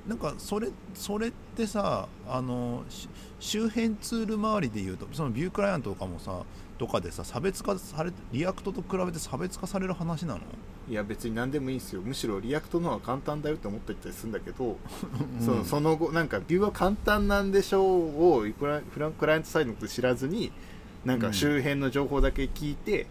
[0.07, 3.07] なんかそれそれってさあのし
[3.39, 6.41] 周辺ツール周りでいうとその Vue クライアントとかもさ
[6.79, 10.39] とかでさ差別化されて React と比べて差別化される話なの？
[10.89, 12.01] いや別に何でもいいんですよ。
[12.01, 14.77] むしろ React の方が簡単だよって思ってたりするんだけど、
[15.37, 15.45] うん。
[15.45, 20.51] そのその後なんか Vue は簡単なんでしょうをクラフランクライアントサイドのこと知らずに
[21.05, 23.05] なんか周辺の情報だけ聞いて、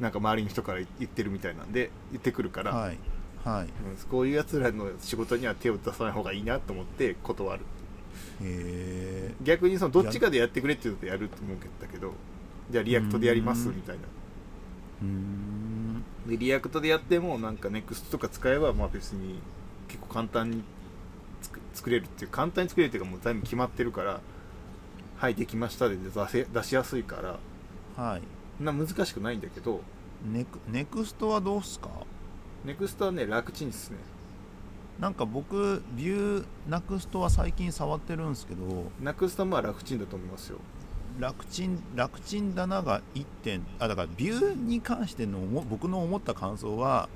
[0.00, 2.98] なんか周りの人から言ってるみたいなんで言ってくるから、はい。
[3.44, 3.62] はい。
[3.62, 3.70] うん
[4.10, 7.62] こういうやつらの仕事には手を出さない方がいいなと思って断る。
[8.42, 12.12] へえ逆にそのどっちかでやってくれって言うとやると思うけど
[12.70, 14.02] じゃあ React でやりますうんみたいな。
[15.02, 15.85] うーん
[16.28, 19.38] で React でやってもなんか NEXT とか使えばまあ別に
[19.88, 20.62] 結構簡単に
[21.42, 24.20] 作作れるっていう簡単に作れるっていうかもう全部決まってるから
[25.16, 28.02] はいできましたで出せ出しやすいから。
[28.02, 28.22] はい。
[28.62, 29.80] な難しくないんだけど。
[30.30, 31.88] ネク Next はどうっすか？
[32.64, 33.98] Next はね楽ちんですね。
[34.98, 38.90] なんか僕 Vue Nuxt は最近触ってるんですけど。
[39.00, 40.58] Next はまあ楽ちんだと思いますよ
[41.18, 47.08] 楽ちん楽ちんだなが1点あだから Vue に関しての思僕の思った感想は、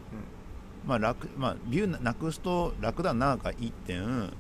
[0.86, 4.32] まあ楽まあ、 Vue Nuxt 楽だなが1点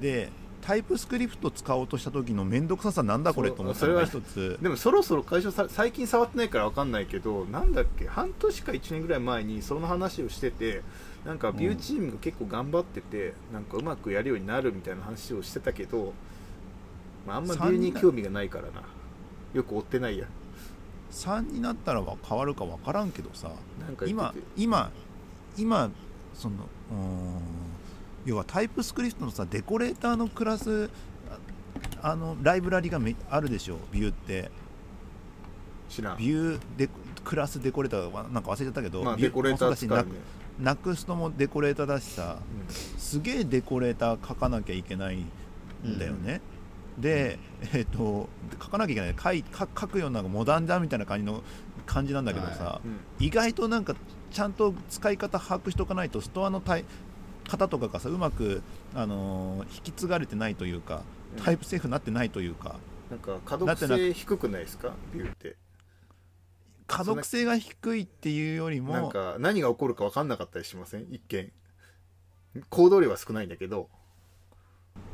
[0.00, 4.58] でタイプスクリプト使おうとした時の面倒くささなんだこれと思ったのが一つ。
[4.60, 10.82] でもそろそろ会社さ最近触ってないから分かんないけどなんだっけ半年か1年ぐらい前にその話をしてて
[11.24, 16.14] なんかビューチームが結構頑張ってて、なんかうまくやるようになるみたいな話をしてたけど、
[17.26, 18.82] まあ、あんまビューに興味がないからな。
[19.52, 20.26] よく追ってないや。
[21.10, 23.50] 3になったらは変わるか分からんけどさ
[24.06, 24.92] 今今
[25.56, 25.90] 今
[26.34, 26.54] その
[26.92, 27.40] うーん
[28.24, 30.88] 要はタイプスクリプトのさデコレーターのクラス
[32.02, 34.50] ああのライブラリがめあるでしょビューって。
[35.88, 36.18] 知らん。
[36.18, 36.88] ビューデ
[37.24, 40.04] クラスデコレーターはなんか忘れちゃったけど、まあデコレーター使うね。
[40.60, 42.38] ナナクストもデコレーターだしさ
[42.98, 46.40] すげえデコレーター書かなきゃいけないんだよね、
[46.98, 47.38] で、
[47.72, 48.28] えっと
[48.62, 49.14] 書かなきゃいけない。
[49.18, 51.42] 書い書書くようなモダンだみたいな感じの
[51.86, 52.98] 感じなんだけどさ、はうんうん。
[53.18, 53.94] 意外となんか
[54.30, 56.84] ちゃんと使い方把握しとかないとストアの対
[57.48, 58.62] 方とかがさうまく、
[58.94, 61.02] あのー引き継がれてないというか
[61.36, 61.42] うん。
[61.42, 62.76] タイプセーフになってないというか
[63.10, 64.92] なんか可読性低くないですか？
[65.12, 65.56] ビューって。
[66.86, 71.06] 可読性が低いっていうよりなんもか何が起こるか分かんなかったりしません？
[71.10, 71.52] 一見。
[72.68, 73.88] 行動量は少ないんだけど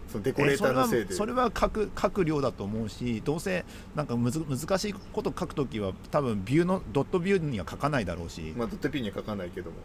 [0.09, 1.13] そのデコレーターのせいで。
[1.13, 3.65] えそれはそれは書く書く量だと思うしどうせ
[3.95, 8.55] なんかむず難しいこと書くときは多分ビューのドットビューには書かないだろうし。
[8.57, 9.77] まあドット P には書かないけども。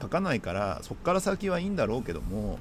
[0.00, 2.58] 書かないからそこから先はいいんだろうけども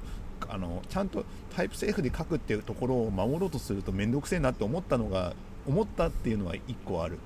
[0.48, 5.34] あのちゃんとタイプセーフで書くっていうところを守ろうとすると面倒くせえなって思ったのが
[5.68, 7.18] 思ったっていうのは一個ある。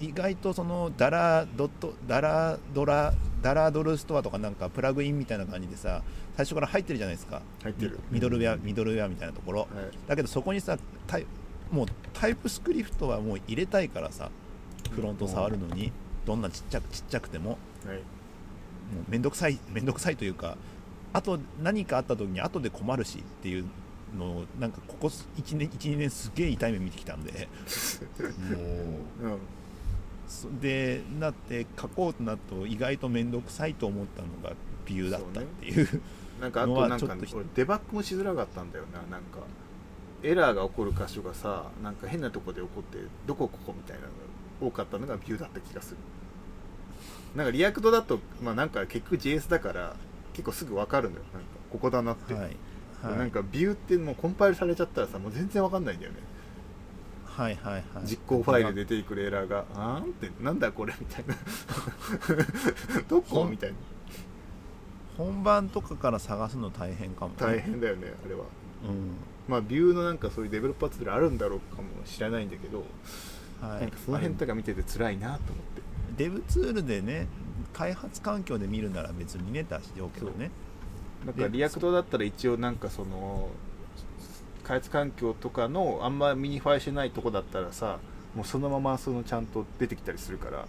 [0.00, 6.02] 意外とそのダラドットダラドラダラドルストアとかなんかプラグインみたいな感じでさ
[6.38, 7.42] 最初から入ってるじゃないですか。
[7.64, 7.98] 入ってる。
[8.12, 9.62] ミドルウェアミドルウェアみたいなところ。
[9.62, 9.68] はい。
[10.06, 11.26] だけどそこにさタイ
[11.72, 14.30] もうタイプスクリプトはもう入れたいからさ
[14.92, 15.90] フロント触るのに
[16.24, 17.58] どんなちっちゃくちっちゃくても。
[17.84, 17.96] はい。
[17.96, 18.02] も
[19.08, 20.56] うめんどくさいめんどくさいというか
[21.12, 23.64] あと何かあった時に後で困るしっていう
[24.16, 27.48] のをなんかここ1年12年すげえ痛い目見てきたんで。
[28.54, 29.38] も うん。
[30.28, 34.54] そでなって書こうとなると意外と面倒くさいと思ったのが
[34.86, 36.00] ビューだったっていう
[36.40, 39.00] なんかあのとなんかはちょっと俺デバッグもしづらかったんだよな。
[39.10, 39.38] なんか
[40.22, 44.12] エラーが起こる箇所がさなんか変なとこで起こってどこここみたいなのが
[44.60, 45.96] 多かったのが Vue だった気がする。
[47.36, 49.96] なんか React だとまあなんか結局 JS だから
[50.32, 51.26] 結構すぐ分かるんだよ。
[51.32, 52.42] なんかここだなって、はい。
[53.02, 53.18] はい。
[53.18, 56.18] なんか Vue ってもうコンパイルされちゃったらさもう全然分かんないんだよね。
[57.26, 57.82] はいはいはい。
[58.04, 61.36] 実行ファイルで出てくるエラーが「あーん?」って「なんだこれ 」みたいな
[63.08, 63.76] 「どこ?」みたいな
[65.18, 68.44] 本番とかから探すの大変かもね、大変だよねあれは。
[68.88, 69.16] うん。
[69.48, 72.84] まあ Vue のなんかそういうデベロッパーツールあるんだろうかも知らないんだけど、
[73.60, 75.82] はい、なんかその辺とか見てて辛いなと思って。
[76.16, 77.26] デブツールでね
[77.72, 80.50] 開発環境で見るなら別にねだしようけどね。
[81.26, 83.48] なんか React だったら一応なんかその
[84.62, 87.98] 開発環境とかのあんまミニファイしてないとこだったらさ
[88.34, 90.66] もうそのままそのちゃんと出てきたりするから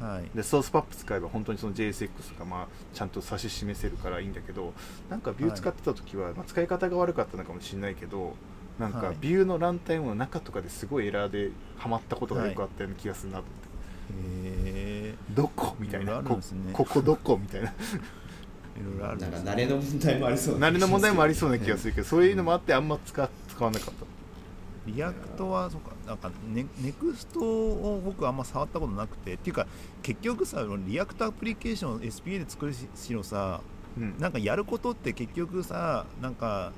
[0.00, 0.36] はい。
[0.36, 4.72] で source map 使えば本当にその JSX がまあちゃんと指し示せるからいいんだけど
[5.08, 8.34] なんか Vue 使ってた時は、まあ、使い方が悪かったのかもしれないけど
[8.78, 13.66] なんかはい Vue のランタイムの中とかですごいエラーでハマったことがよくあったような気がするなと思って、
[14.50, 16.20] へえどこみたいな。
[16.20, 16.28] ね。
[16.72, 17.68] ここどこみたいな。
[17.68, 17.72] い
[18.84, 24.06] ろいろある慣れの問題もありそう慣れの問題もありそうな気がるするけど、そういうのもあってあんま使使わなかった。
[24.86, 29.66] React はそうかなんかネ Next を僕あんま触ったことなくてっていうか
[30.02, 33.60] 結局さ React アプリケーションを SPA で作るししろさ
[33.98, 34.14] うん。
[34.18, 36.72] なんかやることって結局さなんか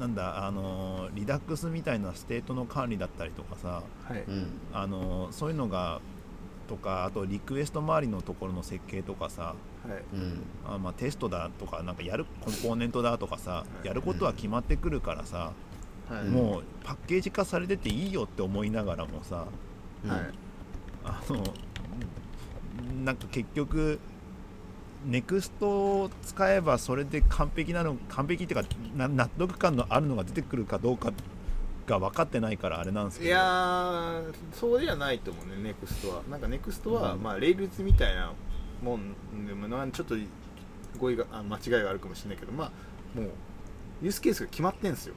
[0.00, 4.48] なんだあの Redux みたいなステートの管理だったりとかさはい、うん。
[4.72, 6.00] あのそういうのが
[6.68, 9.54] とかあとリクエスト周りのところの設計とかさ
[9.86, 10.02] はい。
[10.14, 10.42] うん。
[10.66, 13.86] あまあテストだとかなんかやるコンポーネントだとかさい。
[13.86, 15.52] やることは決まってくるからさ、
[16.10, 16.24] はい。
[16.24, 19.46] もうパッケージ化されてていいよって思いながらもさ
[20.04, 20.10] うん。
[20.10, 20.20] はい。
[21.04, 21.42] あの
[23.04, 23.98] なんか結局
[25.04, 25.68] Next
[26.02, 31.12] を使えばそれで完璧なの完璧っていうかな納得感のあるのが出てくるかどうか
[31.86, 33.28] が分かってないからあれなんですけど。
[33.28, 36.22] いやーそうではないと思うね Next は。
[36.30, 37.22] なんか Next は、うん。
[37.22, 38.32] まあ Rails みたいな
[38.82, 39.14] もん
[39.46, 40.16] でもなんちょっと
[40.98, 43.30] 語彙があ間違いがあるかもしれないけどまあもう
[44.02, 45.14] ユースケースが決まってんですよ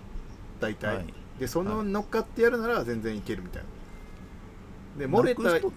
[0.59, 1.13] 大体、はい。
[1.39, 1.87] でそのはい。
[1.87, 5.05] 乗っかってやるなら全然いけるみたいな。
[5.05, 5.73] で漏れたナクスト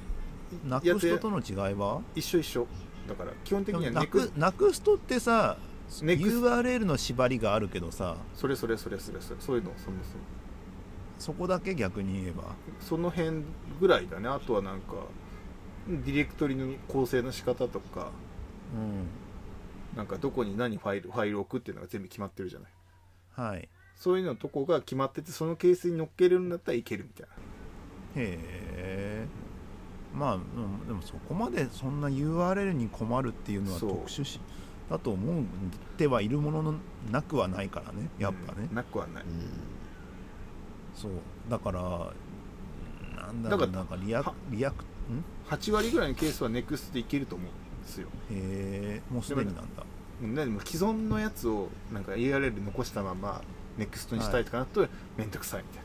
[0.64, 2.00] ナやつクストとの違いは？
[2.14, 2.66] 一緒一緒。
[3.08, 5.56] だから基本的にはなくなくすとってさ
[5.88, 8.16] URL の縛りがあるけどさ。
[8.34, 9.40] それそれそれそれそれ。
[9.40, 10.24] そういうのそもそも。
[11.18, 12.54] そこだけ逆に言えば？
[12.80, 13.42] その辺
[13.80, 14.28] ぐらいだね。
[14.28, 14.94] あとはなんか
[15.86, 18.10] ディレクトリの構成の仕方とか。
[18.74, 19.06] うん。
[19.96, 22.70] なんかどこに何ファイルファイルを置くっていうのが全部決まってるじゃない。
[23.34, 23.68] はい
[24.02, 27.32] そういうのとこが決まっててそのケースに乗っけるんだったらいけるみたいな。
[28.16, 29.26] へえ
[30.12, 34.40] まあうんでもそこまでそんな URL に困るっていうのは特殊し
[34.90, 35.44] だと思っ
[35.96, 36.74] てはいるものの
[37.12, 39.24] なくはないからねやっぱね、うんなくはない。
[40.96, 41.12] そう。
[41.48, 41.80] だから
[43.24, 48.08] なんだろうだからなんかリアはリアクん？8割ぐらいのケースは NEXT でいけると思うんですよ。
[48.32, 49.84] へえもうすでになんだ。
[50.22, 53.42] うんでも既存のやつをなんか URL 残したまま
[53.78, 55.82] NEXT にしたいとかなるとめんどくさいみたい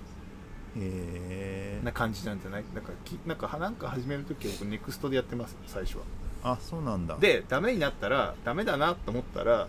[0.79, 2.63] へえな感じなんじゃない？
[2.73, 6.03] なんかきなんかなんか始めるときは僕 NEXT でやってます最初は。
[6.43, 7.17] あそうなんだ。
[7.17, 9.67] でダメになったらダメだなと思ったら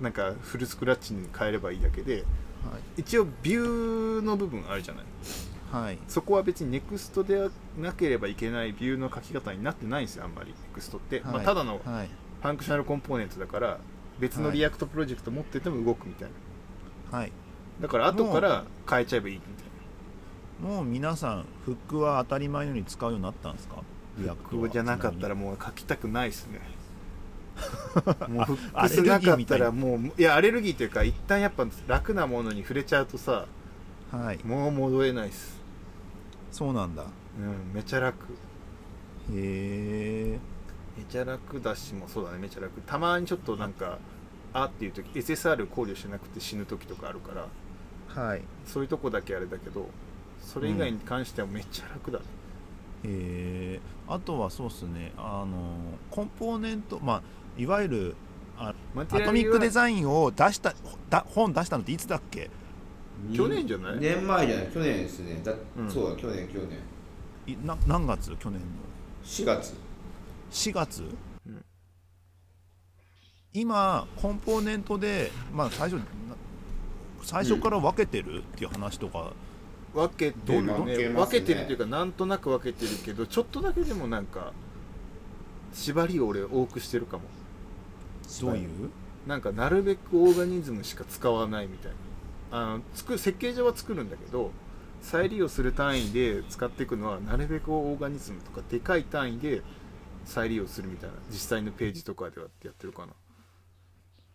[0.00, 2.24] なんかフルスクラッチに変えればいいだけで
[2.96, 5.04] 一応ビューの部分あるじゃない？
[5.72, 7.50] はい、はい、そこは別に NEXT で
[7.80, 12.08] なければいけないビューの書き方になってないんですよあんまり NEXT って、まあ、はいただのはい。
[12.42, 13.78] functional component だから
[14.18, 16.28] 別の React プロジェクト持ってても動くみたい
[17.12, 17.18] な。
[17.18, 17.32] はい
[17.80, 20.76] だから後から変えちゃえばいいみたいな。
[20.76, 23.76] もう皆さんフックは当たり前のように使うようになったんですか？
[24.18, 26.60] フックじゃなかったらちもう書きたくないですね。
[28.28, 33.46] もう Hooks なかったらもういやアレルギーというか一旦やっぱ楽なものに触れちゃうとさ
[34.12, 34.40] はい。
[34.44, 35.58] もう戻れないっす。
[36.52, 37.02] そうなんだ。
[37.02, 37.06] へ
[37.38, 38.26] うんめちゃ楽。
[39.32, 40.38] え
[40.98, 42.38] めちゃ楽だしもそうだね。
[42.38, 42.80] めちゃ楽。
[42.82, 43.98] たまにちょっとなんか
[44.52, 47.46] あっていう時 SSR 考慮しなくて死ぬ時とかあるから
[48.14, 48.42] はい。
[48.66, 49.88] そういうとこだけあれだけど
[50.40, 52.24] それ以外に関してはめっちゃ楽だね、
[53.04, 55.12] えー、あとはそうっすね。
[55.16, 55.74] あの
[56.10, 57.22] コンポーネントまあ
[57.60, 58.16] いわゆる
[58.58, 60.74] あマアトミックデイザインを出した
[61.08, 62.50] だ本出したのっていつだっけ？
[63.34, 64.66] 去年じゃない？2年前じゃない？
[64.68, 65.40] 去年ですね。
[65.44, 65.90] だ、うん。
[65.90, 66.78] そうだ去年去年。
[67.46, 68.34] いな何月？
[68.36, 68.66] 去年の。
[69.24, 69.74] 4月。
[70.50, 71.04] 4月、
[71.46, 71.64] うん。
[73.52, 76.04] 今コンポーネントでまあ最初な
[77.22, 79.32] 最初から分けてるっていう話とか、
[79.94, 81.08] 分けてるね。
[81.08, 84.52] 分けてるっていうかなんとなく分けてるけどちょっとだけでもなんか
[85.72, 87.24] 縛りを俺多くしてるかも。
[88.40, 88.68] どういう？
[89.26, 91.96] なんかなるべくオーガニズムしか使わないみたいな。
[92.52, 94.50] あの作る設計上は作るんだけど
[95.02, 99.62] 再利用する単位で使っていくのはなるべくオーガニズムとかでかい単位で
[100.24, 101.16] 再利用するみたいな。
[101.30, 103.12] 実際のページとかではやってるかな。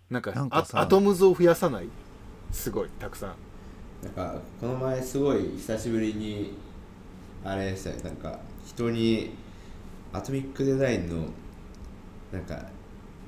[0.10, 1.90] なんかアトムズを増やさない
[2.56, 3.36] すごいたくさん。
[4.01, 6.53] なんかこの前すごい久しぶりに
[7.43, 9.32] あれでしたねなんか人に
[10.14, 11.28] アトミックデザインの
[12.32, 12.66] なんか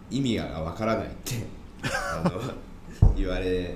[0.09, 1.45] 意味がわからないって
[1.84, 3.75] あの言われ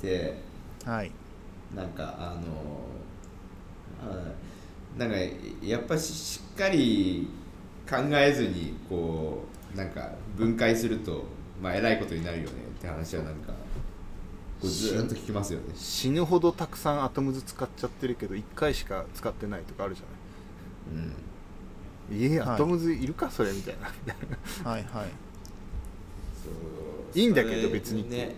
[0.00, 0.36] て。
[0.84, 1.10] はい。
[1.74, 5.16] なんかあのあなんか
[5.62, 7.28] やっぱししっかり
[7.88, 9.42] 考えずにこ
[9.74, 11.24] うなんか分解すると
[11.62, 13.54] まあえらいことになるよねって話はなんか
[14.68, 15.66] ずーっと聞きますよね。
[15.74, 20.04] 死ぬほどたくさんアトムズ使っちゃってるけど1回しか使ってないとかあるじゃ
[20.92, 21.08] うん。
[21.08, 22.54] ないえはい。
[22.54, 23.88] アトムズいるかそれみたいな。
[24.70, 25.06] はいはい。
[26.42, 27.18] そう。
[27.18, 28.34] いいんだけど別にね。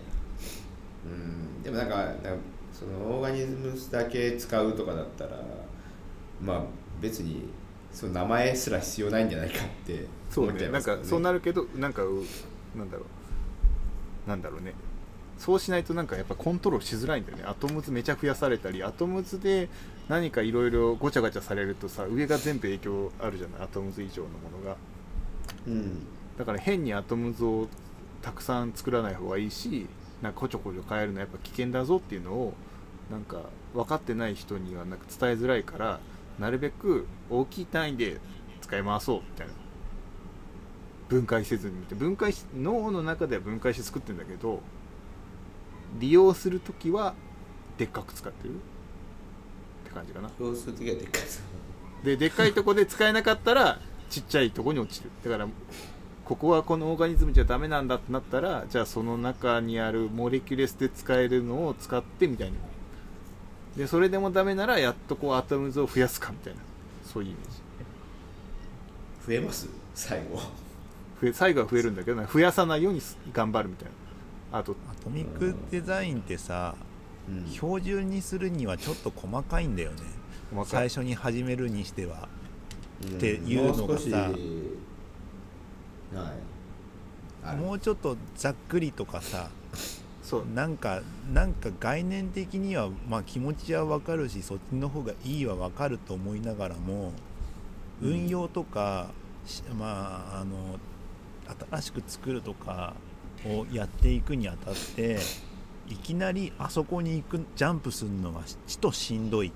[1.05, 1.63] うん。
[1.63, 2.19] でもなんかなんか
[2.73, 5.37] そのオーガニズムスだけ使うとかだったら
[6.41, 6.63] まあ
[7.01, 7.49] 別に
[7.91, 11.09] その名前すら必要ないんじゃないかってそう思っちゃねなんかいますよね。
[11.09, 12.23] そうなるけどなんかう
[12.75, 14.29] なんだろう。
[14.29, 14.73] なんだろうね
[15.37, 17.43] そうしないとなんかやっぱコントロールしづらいんだよね。
[17.45, 19.69] アトムズめちゃ増やされたりアトムズで
[20.07, 23.61] 何かいろいろごちゃごちゃされるとさ上が全部影響あるじゃない？
[23.63, 24.77] アトムズ以上のものが。
[25.67, 26.05] うん。
[26.37, 27.67] だから変にアトムズを
[28.21, 29.87] たくさん作らない方がいいし
[30.21, 32.53] なんかこちょこちょ変えるのはやっぱ危険だぞっていうのを
[33.11, 33.41] なんか
[33.73, 35.99] 分かってない人にはなんか伝えづらいから
[36.39, 38.19] なるべく大きい単位で
[38.61, 39.53] 使い回そうみたいな。
[41.07, 41.93] 分解せずにって。
[41.93, 44.61] 分解し脳の中では分解して作ってるんだけど
[45.99, 47.13] 利用する時は
[47.77, 48.53] でっかく使ってる？
[48.53, 48.57] っ
[49.85, 50.29] て感じかな。
[50.37, 51.43] そうするときはでっかいです
[52.03, 53.79] ででっかいとこで使えなかったら
[54.09, 55.09] ちっちゃいとこに落ちる。
[55.23, 55.47] だから
[56.23, 62.55] ここはこのオーガニズムじゃダメなんだってなったらじゃあその中にあるモレキュレスで使えるのを使ってみたいな。
[63.77, 66.59] でそれでもダメならやっとこうアトムズを増やすかみたいな。
[67.03, 67.55] そういうイメージ。
[69.27, 69.69] 増えます？
[69.93, 70.39] 最後。
[71.21, 73.91] 増え最後は増えるんだけど増やさないように頑張るみたいな
[74.57, 76.75] あとアトミックデザインってさ
[77.27, 77.51] うん。
[77.51, 79.97] 標準にするにはちょっと細かいんだよね。
[80.65, 82.29] 最初に始めるにしては。
[83.03, 84.31] っていうのがさ。
[87.57, 89.49] もうちょっとざっくりとかさ
[90.23, 90.45] そう。
[90.53, 91.01] なんか
[91.33, 97.11] なんか概念的にはまあ気持ちはわかるしそっちの方がいいはわかると思いながらも
[98.01, 98.09] うん。
[98.09, 99.09] 運用とか、
[99.45, 100.79] しまああの
[101.69, 102.93] 新しく作るとか
[103.45, 105.19] をやっていくにあたって
[105.87, 109.51] いきなりあそこに行くジャンプするのがちとしんどい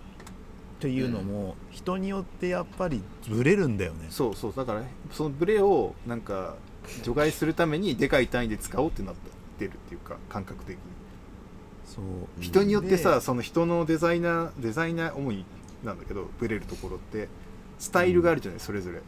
[0.80, 4.08] というのも、人によってやっぱりブレるんだよね。
[4.10, 4.54] そうそう。
[4.56, 6.56] だからそのブレをなんか
[7.04, 9.16] 除外するためにでかい単位で使おうってなっ
[9.58, 10.82] てるっていうか感覚的に。
[11.86, 12.04] そう。
[12.42, 15.44] 人によってさでその人のデザイナーデザイナー主に
[15.84, 17.28] なんだけどブレるところって
[17.78, 19.00] スタイルがあるじゃない、それぞれ。
[19.00, 19.04] うん。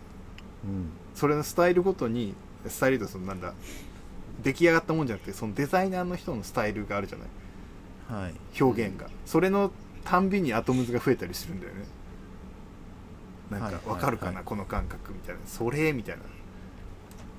[1.15, 2.33] それのスタイルごとに
[2.67, 3.53] スタイルとそのなんだ
[4.41, 7.27] 出来上がったもんじゃなくてそのデザイナーの人のスタイルがあるじゃない？
[8.23, 9.71] はい、表現が、それの
[10.03, 11.85] たんびにアトムズが増えたりするんだよね。
[13.49, 15.41] なんはいはいかわかるかな、はいこの感覚みたいな。
[15.45, 16.17] それみたい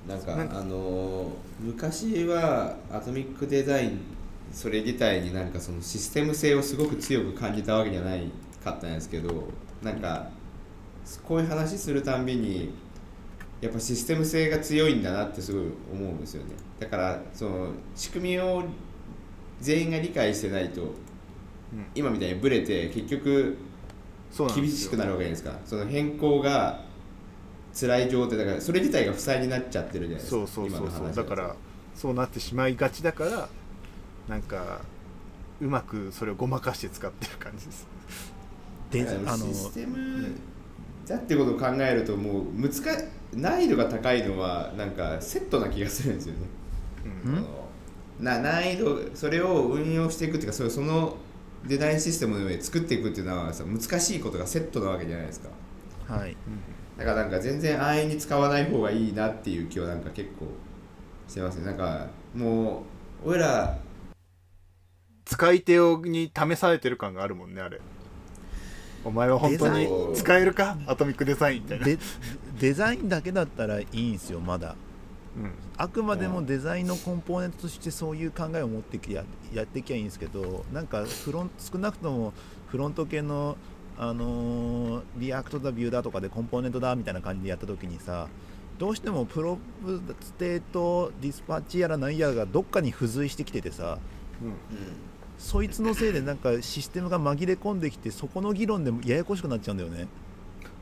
[0.07, 0.15] な。
[0.15, 1.29] なんかなんかあのー
[1.61, 3.99] 昔はアトミックデザイン
[4.51, 8.29] それ自体になんかそのシステム性をすごく強く感じたわけじゃない
[8.63, 9.47] かったんですけど
[9.81, 10.29] なんか
[11.23, 12.73] こういう話するたんびに
[13.63, 15.61] やっぱシステム性が強いんだなってすごい
[15.93, 16.49] 思うんですよね。
[16.81, 18.61] だからその仕組みを
[19.61, 20.89] 全員が理解してないとうん。
[21.95, 23.57] 今みたいにブレて結局
[24.53, 25.59] 厳しくなるわけじゃないですか。
[25.65, 26.81] その変更が
[27.73, 31.55] 辛い状態だからそれ自体が負債になっちゃってるじゃないですかそうそうそうだから
[31.95, 33.49] そうなってしまいがちだから
[34.27, 34.81] なんか
[35.61, 37.87] うまくそれをごまかして使ってる感じです。
[38.91, 40.35] であのシステム
[41.07, 42.71] だってことを考えるともう難
[43.33, 46.39] 難易度が高いのはなんかセットな気がするんですよね。
[47.25, 48.23] うん。
[48.23, 51.17] な難易度それを運用していくっていうかそれその
[51.65, 55.49] デザインシステムの上で作っていくっていうのはさ難しいことがセットなわけじゃないですか。
[56.07, 56.37] はい。
[56.97, 60.45] だからなんか全然安易に使わない方がいいなっていう気はなんか結構
[61.27, 61.65] してますね。
[61.65, 62.83] なんかも
[63.25, 63.77] う俺ら
[65.25, 67.81] 使い手をに試されてる感があるもんねあれ
[69.05, 70.15] お前は本当にデザイン。
[70.15, 70.77] 使えるか？
[70.87, 71.97] アトミックデザインみたいな、で
[72.59, 74.75] デザインだけだったらいいんですよまだ。
[75.35, 75.51] うん。
[75.77, 79.23] あくまでもデザインのコンポーネントとしてそういう考えを持ってきや
[79.53, 82.33] やっていきゃいいんですけどなんかフロン少なくとも
[82.67, 83.57] フロント系の
[83.97, 88.27] あのー React だ Vue だとかでコンポーネントだみたいな感じでやった時にさ
[88.79, 93.99] どうしても props state dispatch やら何やらがどっかに付随してきててさ
[94.41, 94.53] うん
[95.37, 100.07] そいつのせいでなんかシステムが紛れ込んできてそこの議論でもややこしくなっちゃうんだよね。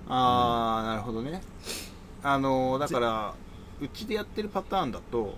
[0.07, 1.41] ああなるほどね。
[2.23, 3.33] あのーだから
[3.81, 5.37] うちでやってるパターンだと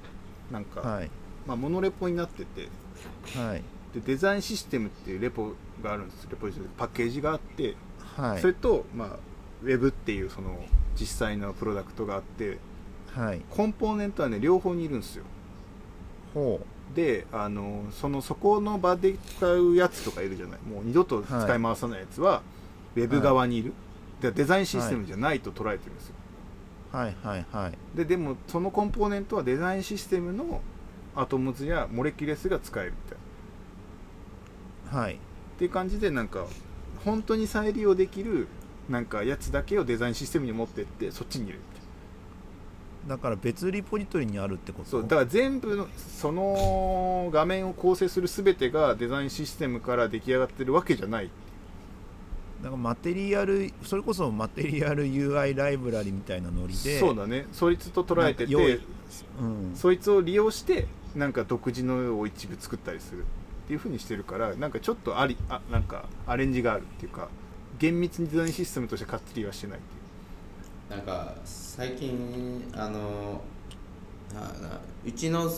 [0.52, 1.10] なんか、はい。
[1.48, 2.68] まあ、 monorepo になってて
[3.38, 3.64] はい。
[3.94, 6.28] でデザインシステムっていうレポがあるんです。
[6.30, 7.76] レポジトリパッケージがあって、
[8.18, 8.42] はい。
[8.42, 9.08] それと、まあ、
[9.64, 10.58] ウェブっていうその
[11.00, 12.58] 実際のプロダクトがあって
[13.14, 13.42] はい。
[13.50, 15.24] コンポーネントはね両方にいるんですよ。
[16.34, 16.60] ほ
[16.96, 20.60] であのそのそこの場で使うやつとかいるじゃない？
[20.62, 22.42] もう二度と使い回さないやつは、
[22.96, 23.74] ウェブ側にいる、
[24.22, 25.40] でデザインシステムじゃない。
[25.40, 26.16] と捉えてるんですよ、
[26.94, 27.98] うはいはいはい。
[27.98, 30.62] ででもそのコンポーネントはデザインシステムの
[31.16, 33.18] アトムズやモレキュレスが使えるみたい
[34.94, 35.00] な。
[35.00, 35.14] はい。
[35.14, 35.18] っ
[35.58, 36.46] ていう感じでなんか
[37.04, 38.48] 本当に再利用できる
[38.90, 41.60] なんかやつだけをデザインシステムに持ってってそっちに入れる
[43.08, 44.84] だから別リポジトリにあるってこと？
[44.84, 51.30] なそうだから全部のその画面を構成する全てがデザインシステムから出来上がってるわけじゃない。
[52.62, 57.46] なんかマテリアルそれこそマテリアル UI ライブラリみたいなノリでそうだね。
[57.52, 67.28] そいつと捉えててうん、そいつを利用してなんか独自の絵を一部作ったりするっていう風にしてるからなんかちょっとありあなんかアレンジがあるっていうか
[67.80, 70.03] 厳密にデザインシステムとしてかっちりはしてないっていう
[70.90, 73.42] なんか最近あの
[75.06, 75.50] うちの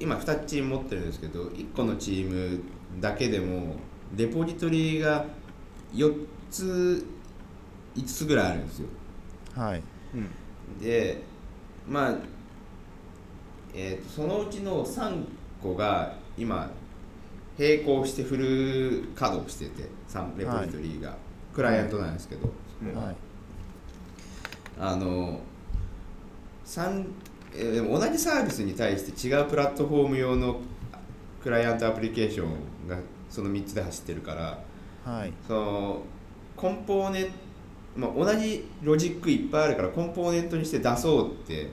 [0.00, 2.60] 今2チーム持ってるんですけど1個のチーム
[3.00, 3.76] だけでも
[4.16, 5.24] レポジトリが
[5.92, 7.06] 4つ
[7.96, 8.88] 5つぐらいあるんですよ。
[9.54, 9.82] はい。
[10.14, 10.30] うん
[10.80, 11.22] で
[11.88, 12.14] まあ
[13.74, 15.24] えーとそのうちの3
[15.62, 16.70] 個が今
[17.58, 21.16] 並行してフル稼働してて3レポジトリが、
[21.52, 23.16] クライアントなんですけど、うんはい
[24.78, 25.40] あの
[27.54, 30.60] 同じサービスに対して違うプラットフォーム用の
[31.42, 32.98] クライアントアプリケーションが
[33.28, 34.62] その3つで走ってるから
[35.04, 35.32] はい。
[35.46, 36.02] その
[36.56, 37.30] コンポーネント、
[37.96, 41.68] まあ、同じロジックいっぱいあるからコンポーネントにして出そうって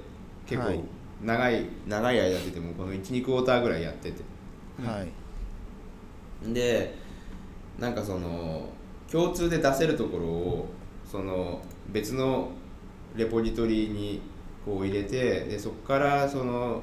[0.46, 0.80] 結構はい。
[1.22, 4.22] 長い、長い間やっててもこの12クォーターぐらいやってて。
[4.80, 4.86] うん。
[4.86, 6.54] はい。
[6.54, 6.96] で
[7.80, 8.70] なんかその
[9.12, 10.70] 共通で出せるところを
[11.04, 12.50] その別の
[13.16, 14.22] レポジトリに
[14.66, 16.82] こう入れてでそこからその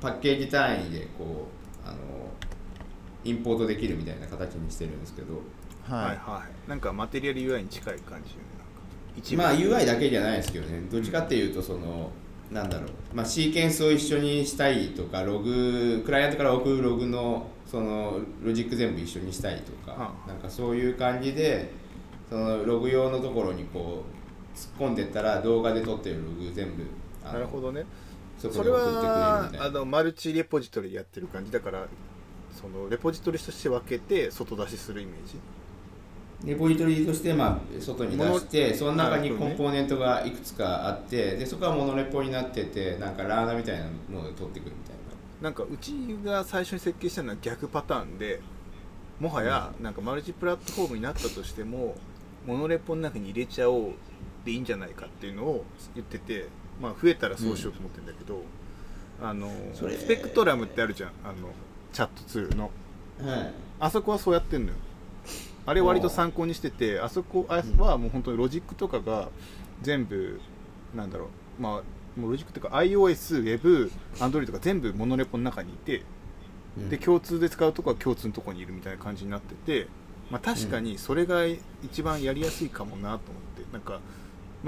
[0.00, 1.48] パッケージ単位でこ
[1.84, 1.96] うあの
[3.24, 5.34] インポートできるみたいな形にしてるんですけど。
[5.82, 6.04] はい。
[6.06, 6.68] はいはい。
[6.68, 8.32] なんかマテリアル UI に近い感じよねなんか。
[9.16, 10.82] 一部まあ UI だけじゃないですけどね。
[10.90, 12.10] どっちかっていうとその
[12.50, 20.28] なんだろう、まあ、シーケンスを一緒にしたいとかログクライアントから送るログのそのロジック全部一緒にしたいとか、はあ。
[20.28, 21.70] なんかそういう感じで
[22.28, 24.17] そのログ用のところにこう
[24.58, 26.84] 突っ込んでったら動画で撮ってるログ全部
[27.24, 27.84] なるほどね。
[28.38, 31.52] それに送ってくれるはあのマルチレポジトリやってる感じ。
[31.52, 31.86] だから
[32.52, 35.38] そのレポジトリとして分けて外出しするイメージ？
[36.44, 44.94] レポジトリとしてまあ外に出してその中にコンポーネントがいくつかあってでそこはモノレポになっててなんかラーナみたいなので取ってくるみたい
[45.42, 45.50] な。
[45.50, 45.92] んかうち
[46.24, 48.40] が最初に設計したのは逆パターンで
[49.20, 51.96] もはやなんかマルチプラットフォームになったとしても
[52.46, 53.92] モノレポの中に入れちゃおう
[54.44, 55.64] でいいんじゃないかっていうのを
[55.94, 56.46] 言ってて
[56.80, 58.42] まあ増えたらそうしようと思ってるんだけど、
[59.22, 61.10] あのそれスペクトラムってあるじゃん。
[61.24, 61.48] あの
[61.92, 62.70] チャットツールの。
[63.20, 63.52] なはい。
[63.80, 64.74] あそこはそうやってんのよ。
[65.66, 69.28] あれ割と参考にしててあそこあはもう本当にロジックとかが
[69.82, 70.40] 全部
[70.94, 71.28] なんだろ
[71.58, 71.62] う。
[71.62, 71.82] ま
[72.16, 76.04] あもうロジックというか iOS、Web、Android とか全部モノレポの中にいて
[76.76, 76.90] うん。
[76.90, 79.88] で共通で使うとこは共通のとこにいるみたいな感じになってて、
[80.30, 81.44] まあ、確かにそれが
[81.82, 83.28] 一番やりやすいかもなと思って。
[83.72, 84.00] なんか、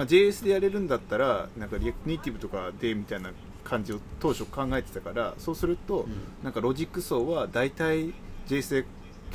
[0.00, 3.32] まあ、JS でやれるんだったらなんか React Native とかでみたいな
[3.62, 6.12] 感じを当初考えてたからそうすると、うん。
[6.42, 8.14] なんかロジック層は大体
[8.48, 8.86] JS で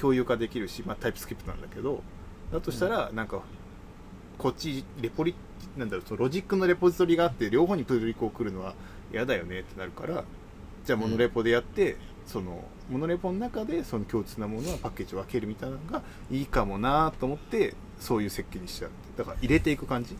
[0.01, 2.01] 共有化できるし、まあ、 TypeScript なんだけど
[2.51, 3.43] だとしたらなんか
[4.39, 5.35] こっちレポリ
[5.77, 8.73] なんだろうそのロジックのレポジトリがあって両方にプルリクを送るのは
[9.13, 10.23] 嫌だよねってなるから
[10.83, 11.97] じゃあ monorepo でやって、
[12.27, 16.01] そのモノレポの中でその共通なものはパッケージを分けるみたいなのが
[16.31, 20.17] いいかもなと思ってそういう設計にしちゃうだから入れていく感じ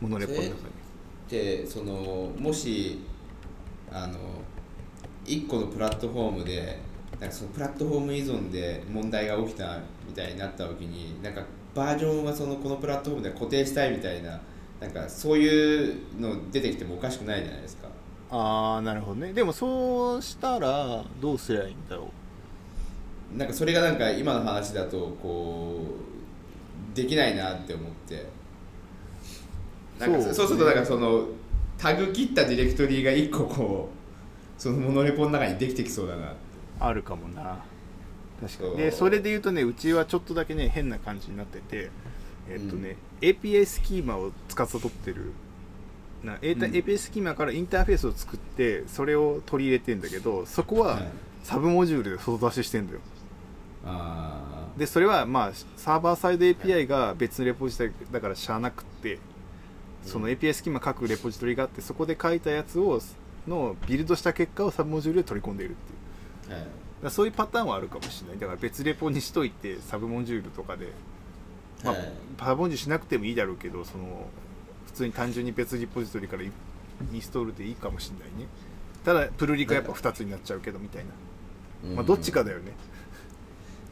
[0.00, 0.54] モノレポの中に
[1.28, 3.00] でそのもし
[3.90, 4.18] あの
[5.24, 6.78] 1個のプラットフォームで
[7.20, 11.42] なんかそのプラットフォーム依存で問題が起きたみたいになった時になんか
[11.74, 14.40] バージョンはそのこのプラットフォームで固定したいみたいな
[14.80, 17.88] なんかそういうの出てきてもおかしくないじゃないですか。
[18.30, 19.32] ああなるほどね。
[19.32, 22.08] でもそうしたらどうすりゃいいんだろ
[23.36, 25.84] なんかそれがなんか今の話だとこ
[26.92, 28.26] うできないなって思って
[30.00, 30.34] なんかそう。
[30.34, 31.26] そうするとなんかその
[31.78, 33.88] タグ切ったディレクトリが1個こ
[34.58, 36.34] うそのモノレポの中にできてきそうだな
[36.78, 37.58] あるかもな。
[38.40, 38.76] 確かに。
[38.76, 41.90] でそれで言うとねうちはちょっとだけね変な感じになってて
[42.48, 45.32] えっとね、API スキーマを司ってる。
[46.24, 46.40] な、うん。
[46.40, 51.08] API スキーマからインターフェースを作ってそれを取り入れてんだけどそこははい
[51.42, 53.00] サブモジュールで外出ししてんだよ。
[53.86, 59.18] あでそれはまあサーバーサイド API が別のレポジトリだからしゃあなくって
[60.04, 63.00] その API スキーマ各レポジトリがあってそこで書いたやつを
[63.46, 66.58] のビルドした結果をサブモジュールで取り込んでいるっていう。
[66.58, 66.66] あはい
[67.08, 68.38] そういうパターンはあるかもしれない。
[68.38, 70.92] だから別レポにしといてサブモジュールとかで、
[71.82, 74.26] まあはいサブモジュールしなくてもいいだろうけどその
[74.84, 76.52] 普通に単純に別リポジトリからイ
[77.14, 78.48] インストールでいいかもしれないね。
[79.02, 81.10] ただプルリクはやっぱ2つになっちゃうけどみたいな、
[81.96, 82.72] まあ、どっちかだよね。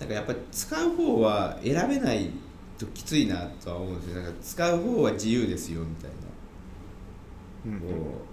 [0.01, 0.09] なん。
[0.09, 2.31] かやっぱり使う方は選べない
[2.79, 4.23] ときついなとは思うんですよ。
[4.23, 6.11] なんか使う方は自由ですよみたい
[7.67, 7.73] うん。
[7.75, 8.25] なこ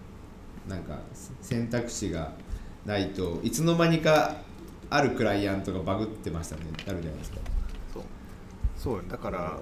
[0.67, 0.99] うなんか
[1.41, 2.33] 選択肢が
[2.85, 4.37] ないといつの間にか
[4.89, 6.61] あるクライアントがバグってましたね。
[6.85, 7.37] なるじゃないですか。
[7.93, 8.03] そう。
[8.77, 9.57] そうだから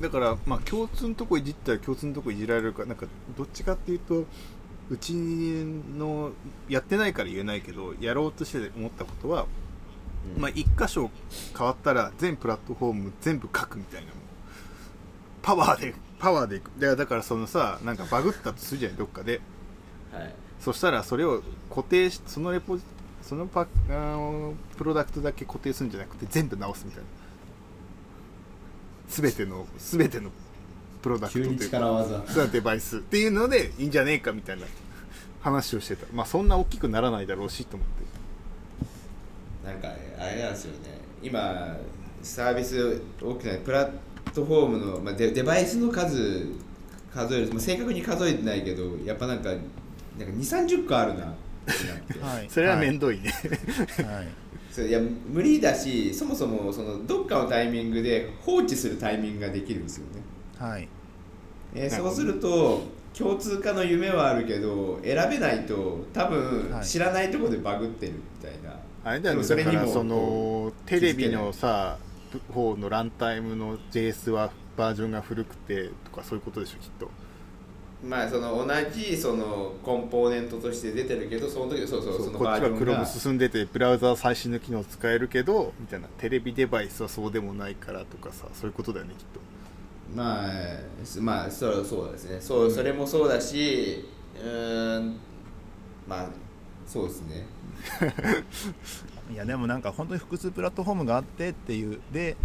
[0.00, 3.06] だからまあ共通のとこいじったら共通のとこいじられるかなんか
[3.36, 4.24] どっちかっていうと
[4.90, 6.32] うちの
[6.68, 9.46] やってないから言えないけどやろうとして思ったことは、
[10.36, 10.42] うん。
[10.42, 11.10] まあ一箇所
[11.56, 14.12] 変わったら全プラットフォーム全部書くみたいな
[15.42, 19.40] パワーでパワーでいくだからだからそのさなんかバグったとするじゃないどっかで。
[20.12, 20.34] はい。
[20.60, 22.78] そしたらそれを固定しそのレポ
[23.20, 27.06] そのパあのプロダクトだけ固定するんじゃなくて全部直すみたいな。
[29.08, 30.30] 全ての全ての
[31.02, 32.46] プロダクトというか。
[32.50, 32.98] デバイス。
[32.98, 34.66] っていうのでいいんじゃねえかみたいな
[35.42, 36.06] 話をしてた。
[36.14, 38.03] まあそんな大きくならないだろうしと思って
[39.64, 39.88] なんか
[40.18, 40.98] あれなんですよね。
[41.22, 41.76] 今
[42.22, 43.90] サービス大きなプラッ
[44.34, 46.48] トフォームの、まあ、デデバイスの数
[47.12, 49.64] 数える、まあ、正確に数えてないけどやっぱなんかなんか
[50.18, 51.34] 2 3 0個あるなっ
[51.64, 52.18] てなって。
[52.20, 52.46] はい。
[52.50, 53.20] それははい面倒い。
[53.20, 53.32] ね、
[54.06, 54.28] はい。
[54.70, 60.20] そういや無理だしそもそもそのどっかのタイミングで放置するタイミングができるんですよね、
[60.58, 60.88] はい。
[61.74, 62.82] えーそうすると
[63.16, 66.84] 共通化の夢はあるけど選べないと多分はい。
[66.84, 71.98] 知らないところでバグってるみたいな、あれだよねそれにもそのこテレビのさ
[72.52, 77.08] 方のランタイムの JS はバージョンが古くてとかそういうことでしょきっと。
[78.04, 86.08] まあその同じそのコンポーネントとして出てるけどその時そうそうそうそのこっちはバージョン Chrome 進んでてブラウザー最新の機能使えるけどみたいな。
[86.18, 89.40] テレビデバイスはそうでもないからとかさそういうことだよねきっと
[90.14, 92.40] まあすまあそうそうですね。
[92.40, 94.04] そう、それもそうだし
[94.36, 95.16] うーん
[96.06, 96.28] まあ
[96.86, 97.46] そうですね。
[99.32, 102.36] いやでもなんか本当に複数プラットフォームがあってっていうで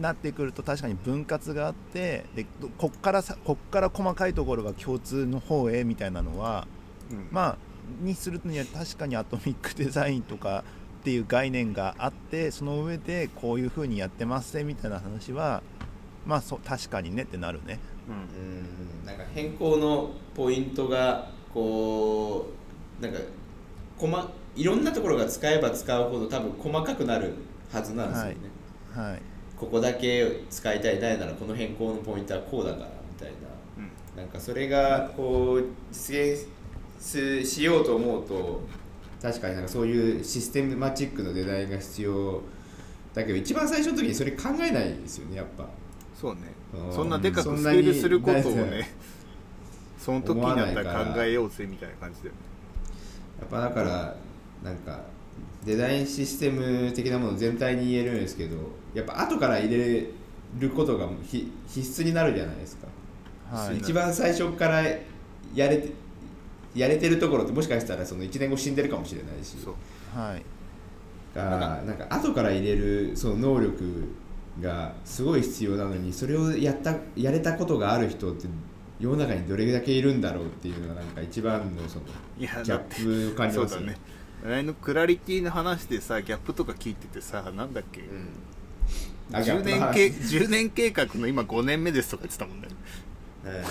[0.00, 2.46] なってくると確かに分割があってで
[2.78, 6.66] こっからさこっから細かいところが共通の方へみたいなのは
[7.10, 7.28] うん。
[7.30, 7.56] まあ
[8.00, 10.64] にするには確かにアトミックデザインとか
[11.00, 15.62] っていう概念があってその上でこういう風にやってますねみたいな話は
[16.30, 17.80] まあそう確かにねってなるね。
[18.08, 19.04] うん。
[19.04, 22.46] なんか変更のポイントがこ
[23.00, 23.18] うなんか
[23.98, 27.34] 細いろんなところが使えば使うほど多分細かくなる
[27.72, 28.34] はずなんですよね、
[28.94, 29.22] はい
[29.56, 33.28] ここだけ使いたいないならこの変更のポイントはこうだからみたい
[33.76, 34.16] うん。
[34.16, 36.46] ななんかそれがこう実現
[36.98, 38.62] すしようと思うと
[39.20, 42.40] 確かになんかそういうシステマチックのデザインが必要
[43.12, 45.68] だけど一番最初の時にそれ考えないですよねやっぱ
[46.20, 46.40] そうね。
[46.74, 46.94] うん。
[46.94, 48.90] そんなでかくスケールすることをね
[49.98, 52.38] その時になったら考えようぜみたいな感じだよね。
[53.40, 54.16] やっぱだから
[54.62, 55.00] なんか
[55.64, 58.56] デザインシステム的なもの全体に言えるんですけど
[58.92, 60.06] やっぱ後から入れ
[60.58, 62.88] ることがひ必須になるじゃないですか、
[63.50, 63.78] はい。
[63.78, 64.82] 一番最初から
[65.54, 65.92] やれて
[66.74, 69.56] やれてるところってもしかしたらその1年後死んでるかもしれないし。
[69.64, 69.74] そう。
[70.18, 70.42] はい
[71.34, 74.12] だからなんか後から入れるその能力
[74.60, 78.46] がすごい必要なのにそれをやったやれたことがある人って
[78.98, 82.04] 世の中にどれだけいるんだろうっていうのがなんか一番のその
[82.38, 83.96] ギャップを感じますね。
[84.44, 88.28] あのクラリティの話でさギャップとか聞いててさなんだっけ、うん。
[89.32, 92.68] あ10年計10年計画の今5年目ですとか言ってたもんね。
[93.44, 93.64] え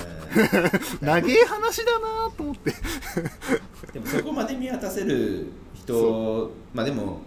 [1.02, 2.72] 長え話だなと思って。
[2.72, 7.20] ーでもそこまで見渡せる人まあでも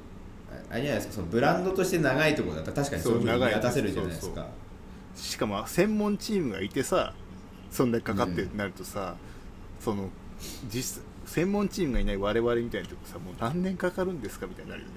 [0.72, 1.14] ああれじゃないですか。
[1.14, 4.46] そのブランドとして長いところだったら確かにそういうふうに見渡せるじゃないですか。
[5.14, 7.12] しかも専門チームがいてさ
[7.70, 9.16] そんなにかかってなるとさ、
[9.78, 10.08] その
[10.68, 14.94] 実専門チームがいない我々みたいなとこさもう何年かかるんですかみたいになるよね。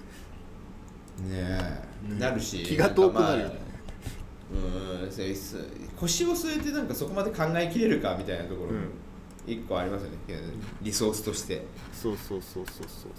[1.30, 2.14] ねえ。
[2.14, 3.56] ねなるし気が遠くなるよね。
[4.54, 5.10] うん
[5.98, 8.90] 腰を据えてなんかそこまで考えきれるかみたいなところもうん。
[9.48, 10.18] 一個ありますよね。
[10.82, 11.64] リソースとして。
[11.94, 13.12] そうそうそうそうそうそう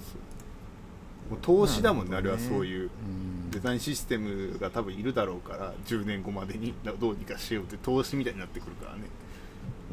[1.30, 3.50] もう投資だもんねあれはそういううん。
[3.50, 9.02] デザインシステムが多分いるだろうから10年後までにどうにかしようって投資みたいになってくるからね。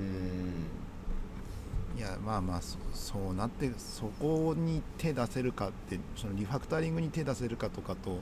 [1.96, 1.98] ん。
[1.98, 8.18] いやまあまあそそうなってそこに手出せるかってそのリファクタリングに手出せるかとかと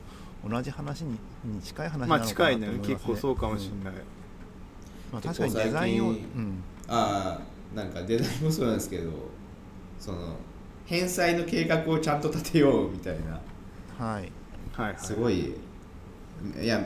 [0.46, 2.66] 同じ話にに近い話なまあのかなと近いね。
[2.66, 2.94] 思いますね。
[2.94, 4.02] 結構そうかもしれない、うん。
[5.12, 9.10] まあ、確かにデザインを、うん、ああなんかデザインもそうなんですけど
[9.98, 10.36] その
[10.90, 13.40] 返済の計画をちゃんと立てようみたいな。
[14.04, 14.32] はい。
[14.72, 14.96] はいはい。
[14.98, 15.54] すごい。
[16.60, 16.84] いや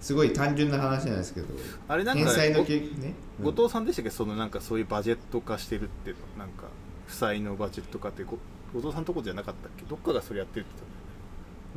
[0.00, 1.48] すごい単純な話なんですけど。
[1.88, 2.54] あれなんかね？
[3.42, 4.10] 後藤さんでしたっけ？
[4.10, 6.08] そのなんかそういうバジェット化してるって。
[6.08, 6.68] いうのなんか
[7.06, 8.38] 負債のバジェット化ってご
[8.72, 9.84] 後藤さんとこじゃなかったっけ？
[9.84, 10.66] どっかがそれやってるっ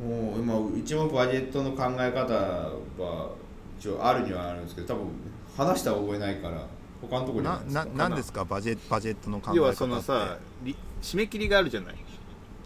[0.00, 3.30] てもう今うちもバジェットの考え方は
[3.78, 5.06] 一応あるにはあるんですけど多分
[5.54, 6.66] 話した覚えないから
[7.02, 7.90] 他のところにななか。
[8.08, 8.46] なんですか？
[8.46, 11.96] バジェバジェットの考え方要はそのさり締め切りがあるじゃない。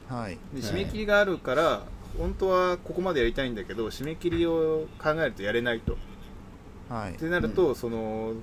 [0.09, 0.39] はい。
[0.55, 0.72] ではい。
[0.72, 1.82] 締め切りがあるから、
[2.18, 5.97] 本当はここまでやりたいんだけど締め切りを考えるとやれないと。
[6.89, 7.12] はい。
[7.12, 8.35] ってなると、その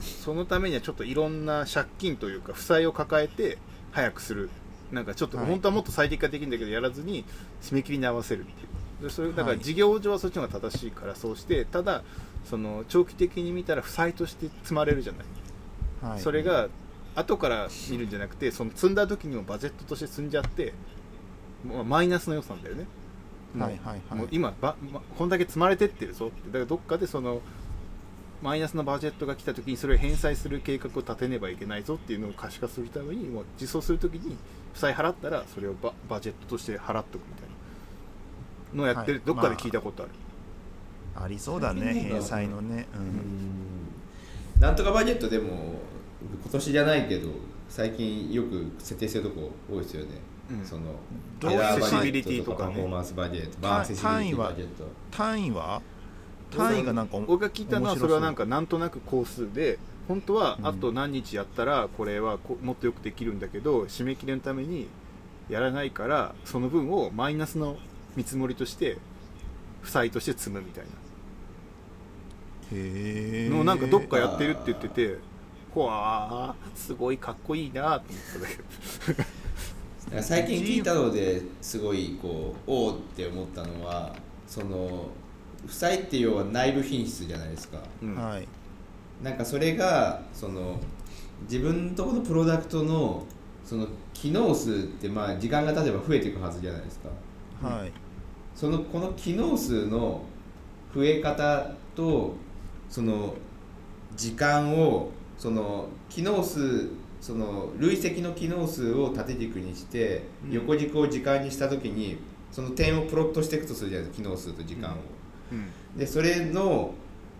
[0.00, 3.58] そのためにはちょっといろんな借金というか負債を抱えて
[3.92, 4.50] 早くする。
[4.92, 5.46] なんかちょっと、はい。
[5.46, 7.24] 本当はもっと最適化できるんだけどやらずに
[7.62, 8.54] 締め切りに合わせるってい
[9.00, 9.04] う。
[9.08, 9.58] でそれだからはい。
[9.60, 12.02] 事業上はそっちの方が正しいからそうしてただ
[12.44, 15.22] その長期的に見たら負債として積まれるじゃな
[16.08, 16.20] い、はい。
[16.20, 16.68] それが
[17.18, 20.72] 後から見るんじゃなくてその積んだ時にもバジェットとして積んじゃって
[21.64, 22.86] もうマイナスの予算だよね。
[23.58, 24.18] はいはいはい。
[24.18, 26.46] もう今ば、ま、こんだけ積まれてってるぞって。
[26.46, 27.40] だからどっかでその
[28.42, 34.36] マイナスのバジェットが来た時にそれを返済する計画を立てねばいけないぞっていうのを可視化するためにもう実装する時に
[34.74, 37.48] 負債払ったらそれをババジェットとして払っとくみたい
[38.74, 39.26] なのをやってる、はい。
[39.26, 40.12] どっかで聞いたことある、
[41.24, 44.60] ありそうだね返済のね、う、うんん。
[44.60, 45.80] なんとかバジェットでも
[46.20, 47.28] 今年じゃないけど
[47.68, 50.08] 最近よく設定してるとこ多いですよね、
[50.50, 50.64] うん。
[50.64, 50.94] その
[51.42, 54.84] エラーバジェアクセシビリティットとかパフォーマンスバジェットセシビリティ単位はバジェット。
[55.10, 55.82] 単位は？
[56.50, 60.66] 単位がなんか僕が聞いたのはそれはなんかなんとなく工数で本当はうん。
[60.66, 64.88] あと何日やったらこれはこもっとよくできるんだけど締め切りのために
[65.48, 67.76] やらないからその分をマイナスの
[68.16, 68.98] 見積もりとして
[69.82, 70.84] 負債として積むみたい
[72.72, 75.18] へえなのをなんかどっかやってるって言っててほ
[75.86, 78.00] わーすごいかっこいいなと思っ
[78.32, 84.14] たんだけど最近聞いたのですごいこうおおって思ったのは
[84.46, 85.08] その
[85.66, 87.78] 負債って要は内部品質じゃないですか。
[88.02, 88.14] うん。
[88.14, 88.48] はい。
[89.22, 90.80] なんかそれがその
[91.42, 93.24] 自分のところのプロダクトの
[93.64, 97.68] その機能数ってまあ時間が経てば増えていくはずじゃないですか。
[97.68, 97.92] はい。
[98.54, 100.22] そのこの機能数の
[100.94, 102.34] 増え方と
[102.88, 103.34] その
[104.16, 106.88] 時間をその機能数
[107.20, 110.52] その累積の機能数を縦軸にしてうん。
[110.52, 112.18] 横軸を時間にした時に
[112.52, 114.94] その点をプロットしていくとするじゃないですか機能数と時間を。
[115.52, 115.98] うん。
[115.98, 116.92] でそれの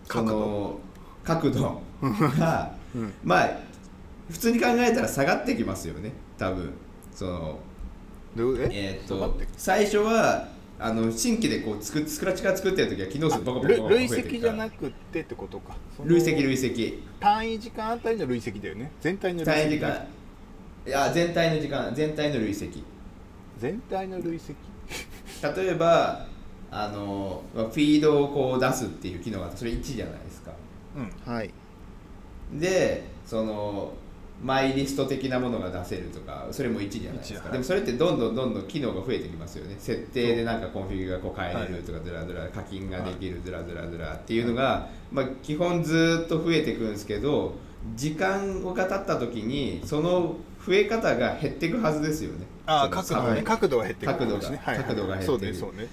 [0.05, 0.79] その
[1.23, 1.81] 角度。
[2.01, 3.13] が うん。
[3.23, 3.49] まあ
[4.29, 6.71] 普通に考えたら下がってきますよね多分。
[7.13, 7.59] その
[8.37, 8.69] え？
[8.71, 10.47] えーっと最初は
[10.81, 15.75] あの新規でこう作っスクラッチから作ってる時は機能数バカバカバカ累積じゃなくってってことか。
[16.05, 17.03] 累積累積。
[17.19, 18.91] 単位時間あたりの累積だよね。
[19.01, 19.57] 全体の累積。
[19.59, 20.07] 単位時間。
[20.87, 22.83] いや全体の時間全体の累積。
[23.57, 24.55] 全体の累積？
[25.57, 26.25] 例えば
[26.71, 30.51] あのまあフィードをこう出すっていう機能がそれ1じゃないですか。
[30.95, 31.51] うんはい。
[32.53, 33.91] でその
[34.43, 37.49] マイリスト的なものが出せるとかそれも1じゃないですか。
[37.49, 47.55] でもそれってどんどんどんどん機能が増えてきますよね設定でなんか config がこう変えれるとかずらずら課金ができるずらずらずらっていうのが、まあ、基本ずっと増えていくんですけど
[47.95, 55.87] 時間が経った時にその増え方が減っていくはずですよねあ角度ねはい角度が減ってくる角度が角度が減ってくるそうねそうね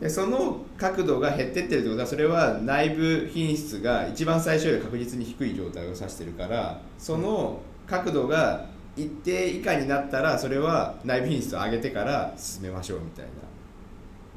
[0.00, 13.30] でその角度が減ってってるってことはそれは内部品質が一番最初より確実に低い状態を指してるからその角度が一定以下になったらそれは内部品質を上げてから進めましょうみたいな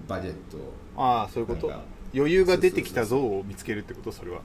[0.07, 0.57] バジェット。
[0.57, 1.71] をああそういうこと。
[2.13, 4.11] 余裕が出てきた像を見つけるってこと？
[4.11, 4.41] それは。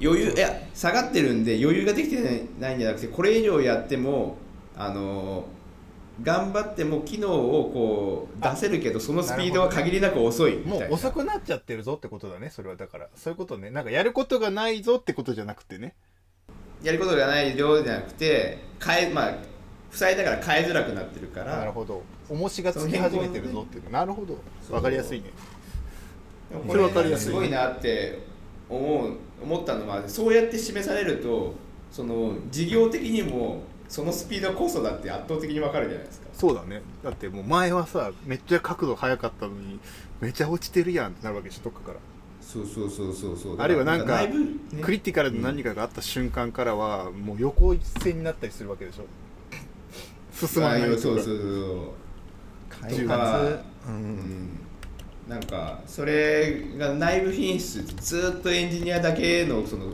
[0.00, 4.36] 余裕いや下がってるんで余裕ができてないんじゃなくてこれ以上やっても
[4.76, 5.46] あの
[6.22, 10.86] 頑張っても機能をこう出せるけどそのスピードは限りなく遅いみたいな。
[10.86, 13.08] もう遅くなっちゃってるぞってことだねそれはだから。
[13.14, 13.70] そういうことね。
[13.70, 15.94] なんかやることがないぞってことじゃなくてね。
[16.82, 19.34] やることがない量じゃなくて変えまあ
[19.90, 22.02] 負債だから変えづらくなってるからなるほど。
[22.28, 23.84] 重しがつき始めてるぞっていう。
[23.84, 24.38] のなるほど。
[24.66, 24.76] そう。
[24.76, 25.30] わかりやすいね。
[26.50, 28.20] でもそれ分かりやすいすごいなって
[28.68, 31.54] 思う思ったのはそうやって示されると
[31.90, 36.26] その事業的にもそのスピードこそだって圧倒的に分かるじゃないですか。
[36.32, 36.82] そうだね。
[37.04, 39.78] だってもう前はさめっちゃ角度速かったのに
[40.20, 41.98] めっちゃ落ちてるやんってなるわけでしょどっかから。
[42.40, 43.60] そうそうそうそうそう。
[43.60, 44.32] あるいはなんかね。
[44.82, 49.04] クリティカルな何かがあった瞬間からはもう横一線になったりするわけでしょ。
[50.46, 50.92] 進まないとか。
[50.94, 51.38] あそうそうそう。
[52.82, 53.16] 開とか。
[53.18, 53.44] 発
[53.88, 53.96] ううん。
[53.96, 54.48] ん。
[55.28, 59.86] なんかそれが内部品質ずっとエンジニアだけのその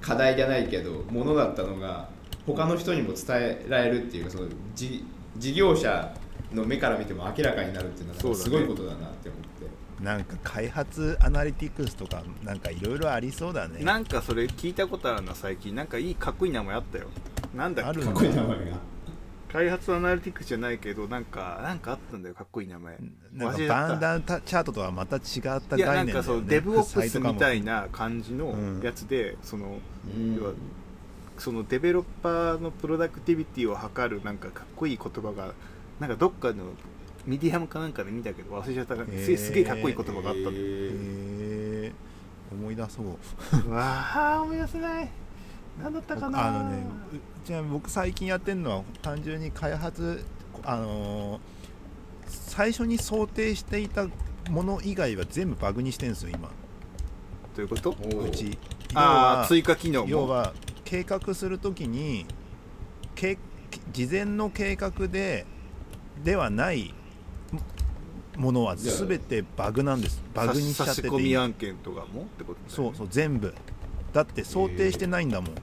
[0.00, 2.08] 課題じゃないけどものだったのが
[2.46, 5.04] 他の人にも伝えられるっていうかその事
[5.38, 6.14] 事業者
[6.52, 13.82] の目から見ても明らかになるっていうのはすごいことだなって思って、なんか開発アナリティクスとかなんかいろいろありそうだね。
[13.82, 15.74] なんかそれ聞いたことあるな最近。
[15.74, 17.06] なんかいいかっこいい名前あったよ。
[17.54, 18.00] なんだっけ？
[18.00, 18.92] あるかっこいい名前が。
[19.52, 22.98] 開発アナリティクスじゃないけどなんかなんかあったんだよかっこいい名前。
[23.32, 25.22] なんかバンダウンチャートとはまた違っ
[25.60, 26.12] たいやな概念だよね。
[26.12, 28.80] んかそうデブオプスみたいなな感じのうん。
[28.82, 29.78] やつで、その
[30.16, 30.36] うん。
[30.36, 30.52] 要は
[31.42, 35.54] そのデベロッパーのプロダクティビティを測るなんかかっこいい言葉が
[35.98, 36.66] なんかどっかの
[37.26, 38.94] ミディアムかなんかで見たけど忘れちゃった。
[38.94, 39.36] からへー。
[39.36, 41.86] すげえかっこいい言葉があったんだよ、へー。
[41.86, 41.92] へえ
[42.52, 43.06] 思い出そう。
[43.66, 45.10] うわあ思い出せない。
[45.82, 46.84] 何だったかなあのね
[47.44, 50.24] うちなみに僕最近やってるのは単純に開発
[50.62, 51.40] あのー
[52.28, 54.06] 最初に想定していた
[54.48, 56.48] もの以外は全部バグにしてるんですよ今。
[57.56, 57.90] どういうこと？
[57.90, 58.56] うち。
[58.94, 60.08] あ追加機能も。
[60.08, 60.52] 要は
[60.92, 62.26] 計画するときに
[63.14, 63.38] け
[63.94, 65.46] 事前の計画で
[66.22, 66.92] ではない
[68.36, 70.22] ものは全てバグなんです。
[70.34, 72.66] バグにしちゃってて差し込み案件とかもってことね。
[72.68, 73.54] そうそう全部。
[74.12, 75.54] だって想定してないんだもん。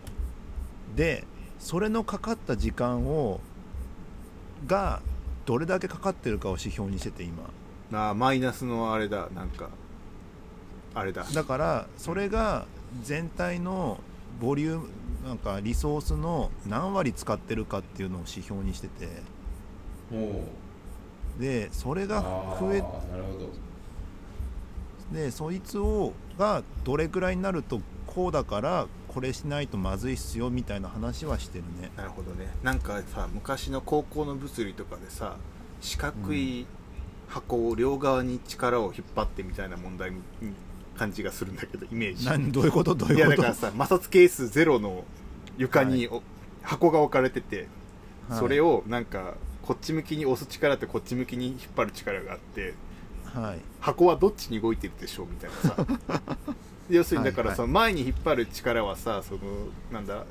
[0.96, 1.26] で
[1.60, 3.40] それのかかった時間を
[4.66, 5.00] が
[5.46, 7.44] どれだけかかってるかを指標にしてて今。
[7.92, 9.30] あーマイナスのあれだ。
[9.36, 9.70] なんか
[10.96, 11.24] あれだ。
[11.32, 12.66] だからそれが
[13.04, 14.00] 全体の
[14.40, 14.90] ボリューム
[15.26, 19.08] なんかリソースの何割使ってるかっていうのを指標にしてて。
[20.12, 20.44] も
[21.40, 22.22] でそれが
[22.60, 23.50] 増えーなるほど。
[25.14, 31.92] でそいつをがどれくらいになるとこうだからこれしないとまずいっすよみたいな話はしてるね。
[31.96, 32.48] なるほどね。
[32.62, 35.38] なんかさ昔の高校の物理とかでさ
[35.82, 36.68] 四角い
[37.28, 40.18] 箱を両側に力を引っ張ってみたいな問題に
[41.00, 42.26] 感じがするんだけどイメージ。
[42.26, 42.94] 何どういうこと？
[42.94, 43.42] どういやいうこと？
[43.44, 45.06] だからさ摩擦係数ゼロの
[45.58, 46.22] 床にお
[46.62, 47.68] 箱が置かれてて、
[48.28, 48.40] はい。
[48.40, 52.74] それをなんかこっち向きに押す力とこっち向きに引っ張る力があって
[53.24, 53.60] はい。
[53.80, 56.26] 箱はどっちに動いてるでしょうみたいなさ。
[56.90, 59.40] 要するにだからはいその前に引っ張る力はさその
[59.92, 60.26] なんだ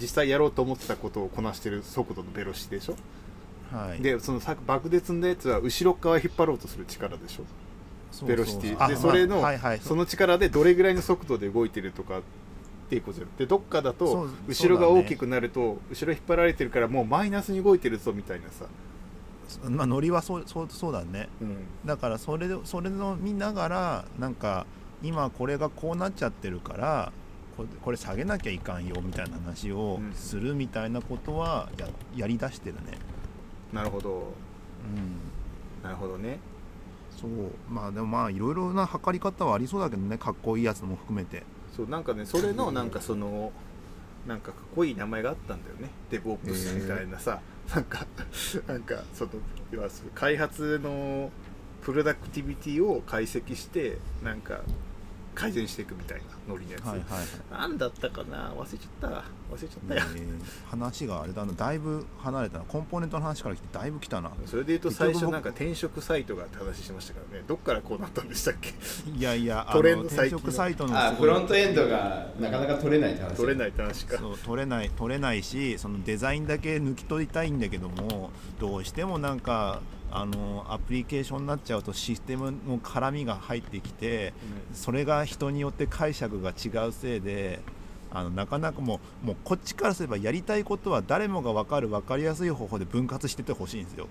[0.00, 2.96] 実際やろうと思ってたことをこなしてる速度のベロシでしょ？
[3.74, 4.02] はい。
[4.02, 7.44] でそのさ爆で積んだやつは後ろ側引っ張ろうとする力でしょ？
[8.24, 9.80] ベロシティあでそれの、まあはいはい。
[9.80, 12.22] その力でどれぐらいの速度で動いてるとかっ
[12.88, 18.66] ていうことでどっかだと後ろが大きくなると、後ろ引っ張られてるからもうマイナスに動いてるぞみたいなさ、
[19.68, 21.28] まあノリはそうそうそうだね。
[21.40, 24.66] うん、だからそれでそれの見ながらなんか
[25.02, 27.12] 今これがこうなっちゃってるから
[27.82, 30.12] これ下げなきゃいかんよみたいな話をうん。
[30.14, 32.98] するみたいなことはややりだしてるね。
[33.72, 34.10] なるほど。
[34.10, 35.82] うん。
[35.82, 36.38] なるほどね
[37.20, 37.30] そう
[37.68, 41.42] まあでもまあいろいろな測り方はありそうだけどねかっこいいやつも含めて。
[41.76, 43.52] そうなんかねそれのなんかその
[44.26, 45.90] なんかかっこいい名前があったんだよね。
[46.10, 47.40] デブオプスみたいなさ、
[47.74, 48.06] なんか
[48.66, 49.30] なんかその
[49.70, 51.30] 要は開発の
[51.82, 54.60] プロダクティビティを解析してなんか
[55.36, 57.60] 改善していくみたいなノリのやつ、はいはいはい。
[57.60, 58.52] なんだったかな？
[58.54, 59.20] 忘れちゃった忘
[59.52, 60.26] れちゃったよ、えー
[60.70, 61.52] 話があれだな。
[61.52, 62.58] だいぶ離れた。
[62.58, 64.30] なコンポーネントの話から来てだいぶ来たな。
[64.46, 67.44] それで言うと最初なんか転職サイトがって話してましたからね。
[67.46, 68.72] どっからこうなったんでしたっけ？
[69.10, 70.02] いやいやあトレンの。
[70.04, 73.36] ド転職サイトのフロントエンドがなかなか取れないって話。
[73.36, 74.16] 取れないって話か。
[74.16, 79.80] そう取れない取れないしそのデザインだけ抜き取りたいんだけどもどうしてもなんか
[80.10, 84.32] あのアプリケーションになっちゃうとシステムの絡みが入ってきて
[84.72, 87.60] それが人によって解釈が違うせいで
[88.10, 94.06] あのなかなかもうもうこっちからすればやりたいことは誰もが分かる分かりやすい方法で分割しててほしいんですよ。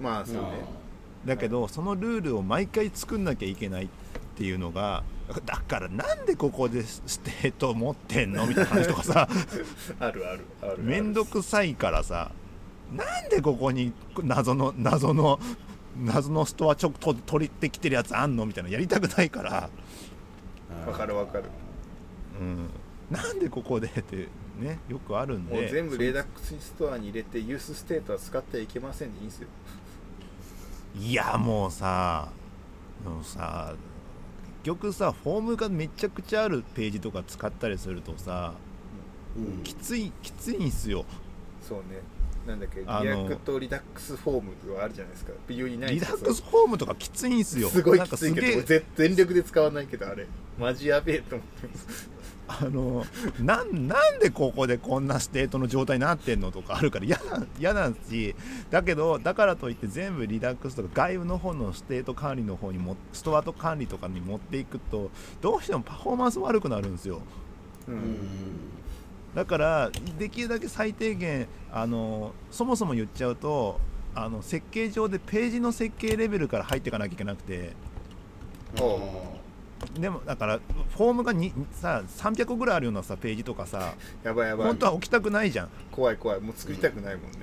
[0.00, 0.42] まあそうね。
[1.24, 3.88] だけどそのルールを毎回作んなきゃいけないっ
[4.36, 5.02] ていうのが
[5.44, 8.46] だからなんでここでステート持ってんの？
[8.46, 9.28] みたいな話とかさ。
[10.00, 10.82] あるあるあるある。
[10.82, 12.30] 面倒くさいからさ
[12.92, 15.38] なんでここに謎の謎の
[15.96, 19.68] 謎のストアちょっと取ってきてるやつあんのみたいなのやりたくないから、
[20.86, 21.44] わかるわかる
[22.40, 22.70] うん、
[23.10, 24.28] なんでここでって
[24.60, 25.54] ねよくあるんで。
[25.54, 29.48] もう全部レダックスストアに入れて useState は使ってはいけませんでいいんですよ。
[31.00, 32.28] いやもうさ
[33.04, 33.74] もうさ
[34.62, 38.54] 結局さフォームがめちゃくちゃあるページとか使ったりするとさ
[39.36, 39.62] うん。
[39.62, 41.04] きついきついんすよ。
[41.60, 42.00] そうね
[42.48, 45.32] なんだっけ React Redux Form とかあるじゃないですか。
[45.46, 47.68] 微妙にないリダックスフォームとかきついんすよ。
[47.68, 50.26] すごいきついけどぜ全力で使わないけどあれ。
[50.58, 52.10] マジやべえと思ってます。
[52.50, 53.04] あの
[53.40, 58.34] なんなんでここでこんなステートの状態になってんのとかあるから嫌な嫌なんし
[58.70, 65.10] だけどだからといって全部 Redux とか外部の方のステート管理の方にもストアと管理とかに持っていくと
[65.42, 67.20] どうしてもパフォーマンス悪くなるんですよ。
[67.86, 68.16] ううんん
[69.34, 73.80] だからできるだけ最低限あのそもそも言っちゃうと
[74.14, 77.72] あの設計上でページの設計レベルから入っていかなきゃいけなくて。
[78.80, 79.38] お
[79.94, 80.60] でもだから
[80.90, 84.66] フォームがにさ300個ぐらいあるようなさページとかさやばいやばい。
[84.66, 85.68] 本当は置きたくないじゃん。
[85.92, 86.40] 怖い怖い。
[86.40, 87.38] もう作りたくないもんね。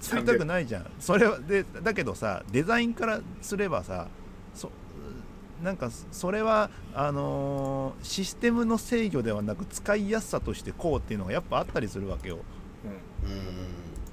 [0.00, 0.90] 作りたくないじゃん。
[1.00, 4.08] それはでだけどさデザインからすればさ
[4.54, 4.70] そ
[5.62, 12.38] なんかそれはあのーシステムの制御ではなく使いやすさとしてこうっていうのがやっぱあったりするわけよ。
[13.24, 13.30] うん。
[13.30, 13.40] うん。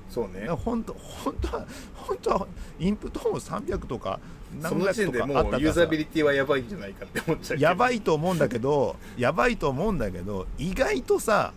[0.10, 0.48] そうね。
[0.50, 2.48] 本当本当は本当は
[2.80, 4.20] インプットも300とか
[4.62, 11.54] その時点でもうユーザビリティはやばいんじゃないかって思っちゃうやばいと思うんだけど やばいと思うんだけど意外とさ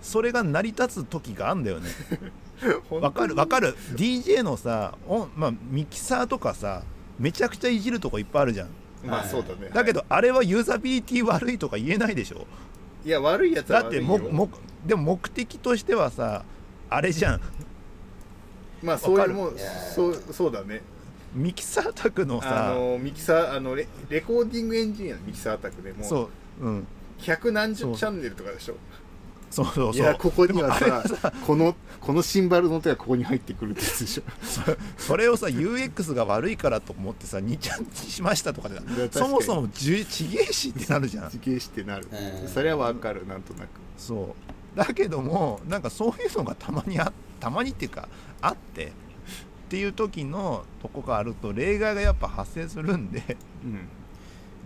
[0.00, 1.88] それが成り立つ時があんだよね。
[2.90, 3.34] わかる？
[3.34, 6.82] わかる？DJ のさ音、まあ、ミキサーとかさ
[7.18, 8.68] めちゃくちゃいじるとこいっぱいあるじゃん
[9.04, 9.70] まあそうだね。
[9.72, 12.46] だけどあれはユーザビリティ悪いとか言えないでしょ？
[13.04, 14.50] いや悪いやつはだってもも
[14.84, 16.44] でも目的としてはさ
[16.88, 17.40] あれじゃん。
[18.82, 19.52] まあそういうも
[19.94, 20.82] そうそうだね。
[21.34, 26.28] ミキサータクのあさのミキサーあのレレコーディングエンジニアのミキサーアタックでもそ
[26.60, 26.86] ううん。
[27.18, 28.74] 百何十チャンネルとかでしょ
[29.50, 29.94] そうそうそう。
[29.94, 31.32] いやここにはでもあれさ。
[31.46, 34.22] このこのシンバルの音がここに入ってくるってやつでしょ
[34.96, 39.10] そそれをさ UX が悪いからと思ってさ2ちゃんにしましたとかでや確かに。
[39.12, 40.04] そもそもちげえ
[40.46, 41.30] しってなるじゃん。
[41.30, 42.08] 実験してなる。
[42.42, 42.48] うん。
[42.48, 43.68] それはわかるなんとなく。
[43.98, 44.34] そ
[44.74, 44.78] う。
[44.78, 48.08] だけどもなんかそういうのがたまにあたまにっていうか
[48.40, 48.90] あってっ
[49.68, 53.36] ていう時のとこがあると例外がやっぱ発生するんで。
[53.64, 53.88] うん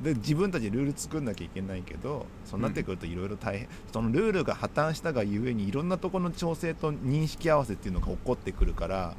[0.02, 9.14] で自分たちでルール作んなきゃいけないけどそうなってくるといろいろ大変、そのルールが破綻したがゆえにいろんなところの調整と認識合わせっていうのが起こってくるから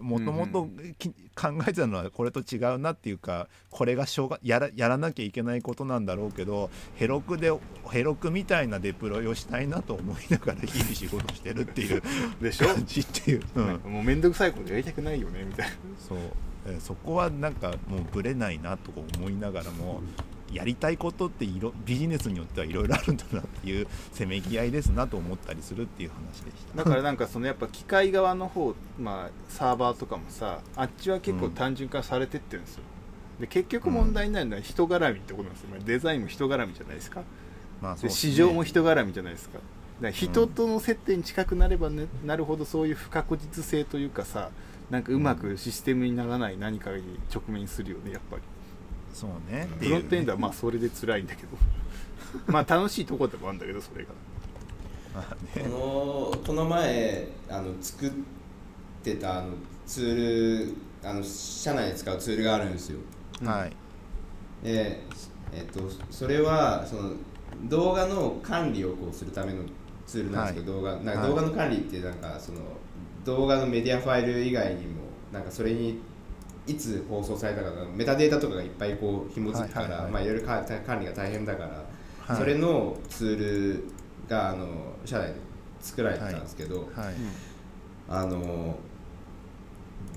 [0.00, 0.68] もともと
[0.98, 7.50] き考えてたのはこれと違うなっていうかこれがしょうがやらやらなきゃいけないことなんだろうけどヘロクで
[7.90, 12.02] ヘロクみたいなデプロイをしたいなと思いながら日々仕事してるっていう
[12.40, 16.18] でしょ感じっていう、うんもう面倒くさいことやりたくないよねみたいなそう
[16.66, 20.02] えーそこはなんかもうぶれないなとか思いながらも
[20.52, 26.84] やりたいことっていろビジネスによってはいろいろあるんだなっていうせめぎ合いですなと思ったりするっていう話でした。
[26.84, 32.82] だからなんかそのやっぱ機械側の方、まあ、サーバーとかもさあっちは結構単純化されてってるんですよ、
[33.40, 37.20] で結局問題になるのは人絡みってことなんですよ、まあデザインも人絡みじゃないですか。
[37.20, 37.26] で
[37.82, 38.08] まあね。
[38.08, 39.58] 市場も人絡みじゃないですか。
[39.58, 39.64] だか
[40.00, 44.50] ら人との接点に近くなれば、ねなるほどそういう不確実性というかさ
[44.90, 47.02] なんかうまくシステムにならない何かに
[47.34, 48.42] 直面するよねやっぱり。
[49.12, 49.64] そうね。
[49.64, 51.48] ってフロいうントエンドはまあそれで辛いんだけど。
[52.52, 54.10] まあ楽しいとこでもあるんだけどそれが。
[55.14, 55.64] まあね。
[55.64, 58.10] このこの前あの作っ
[59.02, 59.50] てたあの
[59.86, 62.98] ツールあの社内で使うツールがあるんですよ。
[63.44, 63.72] はい。
[64.64, 65.00] で、
[65.52, 65.80] えっと、
[66.10, 67.12] それはその
[67.64, 69.62] 動画の管理をこうするための
[70.06, 71.28] ツールなんですけど、動画なんかはい。
[71.28, 72.60] 動画の管理ってなんかその
[73.26, 75.02] 動画のメディアファイル以外にも
[75.32, 75.98] なんかそれに
[76.66, 81.84] いつ放送されたかのメタデータとかがいっぱいこう紐づくから、はいまあいろいろか管理が大変だから、
[82.20, 82.36] はい。
[82.36, 83.84] それのツール
[84.28, 84.66] があの
[85.04, 85.34] 社内で
[85.80, 87.14] 作られてたんですけど、はい。
[88.08, 88.76] あの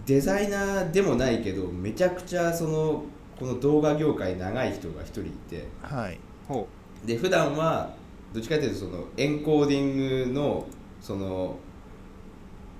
[0.05, 3.03] デザイナーでもないけどめちゃくちゃその
[3.39, 6.19] この動画業界長い人が一人いてはい。
[6.47, 6.67] ほ
[7.05, 7.93] で普段は
[8.33, 10.67] どっちかというとそのエンコーディングの
[11.01, 11.57] その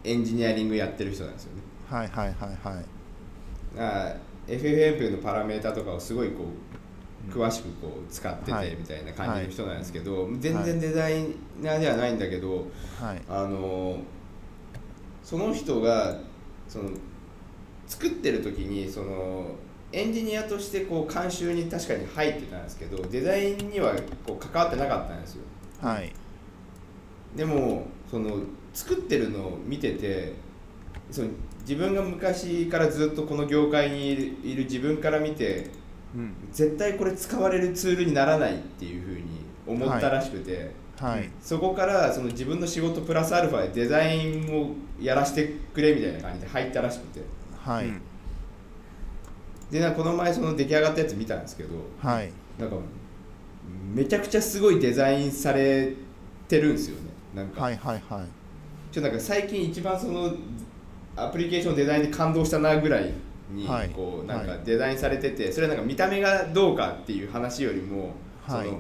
[0.04, 1.62] エンジニアリングやってる人なんですよね。
[1.89, 2.86] はいはいはいはい。
[3.78, 4.16] あ
[4.47, 6.45] FFmpeg のパラメータとかをすごいこ
[7.28, 8.70] う詳しくこう使ってはい。
[8.70, 11.26] てみたいな感じの人なんですけど、全然はいデザイ
[11.62, 12.68] ナーではないんだけど、
[13.00, 13.22] はい。
[13.30, 13.97] あの
[15.24, 16.18] その人が
[16.68, 16.89] その
[17.88, 19.56] 作ってる時にその
[19.91, 23.95] エンジニアとしてこう監修に確かに入ってたんですけどデザインには
[24.26, 25.43] こう関わってなかったんですよ。
[25.82, 26.12] はい。
[27.36, 28.39] でもその
[28.74, 30.34] 作ってるのを見てて
[31.11, 31.30] その
[31.61, 35.70] 自分が昔からずっとこの業界にいるいる自分から見て
[36.15, 39.24] う、うん、絶対これ使われるツールにならないっていうふうに
[39.67, 41.30] 思ったらしくて、はい。
[41.41, 47.22] そこからその自分の仕事プラスアルファでデザインをやらせてくれみたいな感じで入ったらしくて。
[47.63, 47.86] はい。
[47.86, 48.01] うん。
[49.70, 52.32] でなこの前その出来上がったやつ見たんですけどはい。
[52.57, 52.76] なんか
[53.93, 55.93] めちゃくちゃすごいデザインされ
[56.47, 57.09] てるんですよね。
[57.36, 58.38] なんか、はいはいはい
[58.91, 60.33] ちょっとなんか最近一番その
[61.15, 63.13] アプリケーションデザインで感動したなぐらい
[63.51, 63.89] にはい。
[63.89, 64.59] こうなんかはい。
[64.65, 68.11] デザインされててそれはなんか見た目がどうかっていう話よりも
[68.47, 68.67] そはい。
[68.67, 68.79] の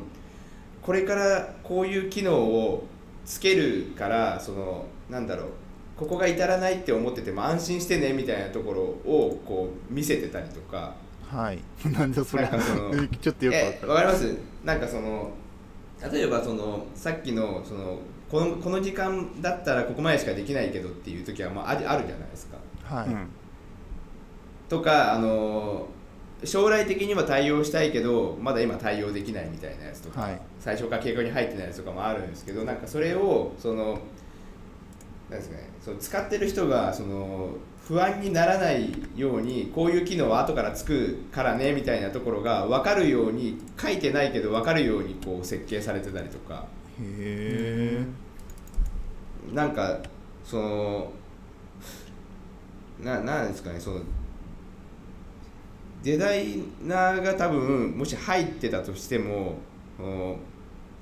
[0.81, 2.85] これからこういう機能を
[3.25, 5.47] つけるからそのなんだろう
[5.97, 10.95] ここが至らないって思ってても安心してねみたいなところをこう見せてたりとか。
[11.29, 11.59] はい。
[11.91, 12.43] なんだそれ。
[12.43, 13.51] なんかその ちょっとよ
[13.81, 14.35] くわかります？
[14.63, 15.29] なんかその
[16.11, 17.99] 例えばそのさっきのその
[18.29, 22.57] このこの時間だったらここまでしかできないけどっていう時はまああるあるじゃないですか。
[22.83, 23.27] はい、うん。
[24.69, 25.87] とかあの
[26.43, 30.41] 将来的には対応したいけどまだ今対応できないみたいなやつとか、はい。
[30.59, 33.99] 最初から計画に入ってないやつとかもあるんですけどなんかそれをその
[35.29, 37.49] なんですかねその使ってる人がその
[37.87, 46.65] 不安にならないようにこういう機能は後からつくからねみたいなところが分かるように書いてないけど分かるようにこう設計されてたりとか。
[47.01, 48.28] へえ
[49.53, 49.99] なんか
[50.43, 51.11] その
[53.01, 54.01] ななんですかねその
[56.03, 59.57] デザイナーが多分もし入ってたとしても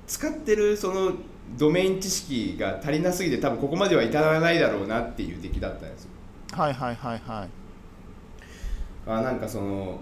[0.06, 1.12] 使ってるその
[1.56, 6.10] ドメイン知識が足りなすぎて多分ここまでは至らないだろうなっていう出来だったんですよ。
[6.52, 7.48] はいはいはいはい。
[9.06, 10.00] あなんかその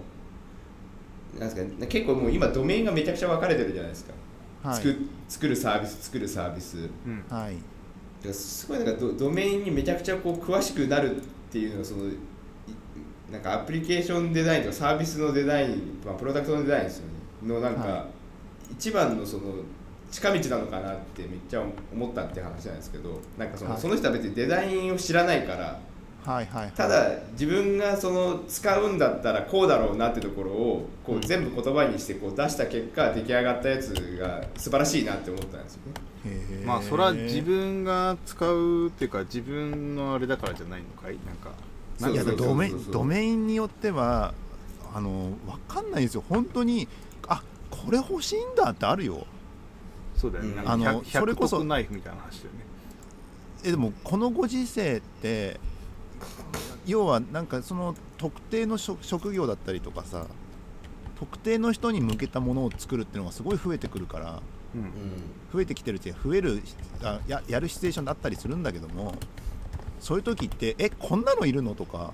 [1.33, 4.13] なんですかね結構もう今ドメインがめちゃくちゃ分かれてるじゃないですか、
[4.63, 4.75] はい。
[4.75, 4.97] 作
[5.29, 6.89] 作るサービス作るサービス。
[7.05, 7.23] うん。
[7.29, 7.55] はい
[8.31, 11.19] すごいなんかドドメインにめちゃくちゃこう詳しくなるっ
[11.51, 12.17] ていうのがそのい
[13.31, 17.13] なんかアプリケーションデザインとかサービスのデザイン、まあ、プロダクトのデザインですよね。
[17.43, 18.07] のなんか、は
[18.71, 19.43] 一番のその
[20.11, 21.63] 近道なのかなってめっちゃ
[21.93, 23.81] 思ったって話なんですけどなんかその,、はい。
[23.81, 25.79] その人は別にデザインを知らないから
[26.27, 35.93] はいはいただ自分がその使うんだったらこうだろうなってところをこう全部言葉にしてこう出した結果出来上がったやつが素晴らしいなって思ったんですよね。
[36.25, 41.17] へえまあそれは自分が使うっていうか自分のあれだからじゃないのかい？
[41.25, 41.51] なんか。
[42.35, 44.33] ドメドメインによっては
[44.93, 46.25] あの分かんないんですよ。
[46.27, 46.89] 本当に
[47.27, 47.41] あ
[47.71, 49.25] これ欲しいんだってあるよ。
[50.17, 52.59] そうだよね、うんあの100それこそ100ナイフみたいな話だよね。
[53.63, 55.59] えでもこのご時世って
[56.85, 60.25] 要はなんかその特定の職職業だったりとかさ
[61.19, 64.41] 特定の人に向けたものを作るっていうのがすごい増えてくるから
[64.75, 64.81] うん。
[64.81, 64.91] うん
[65.53, 66.61] 増えてきてるって増える
[67.01, 69.15] あややるシチュエーションだったりするんだけども
[69.99, 72.13] そういう時ってえこんなのいるのとか、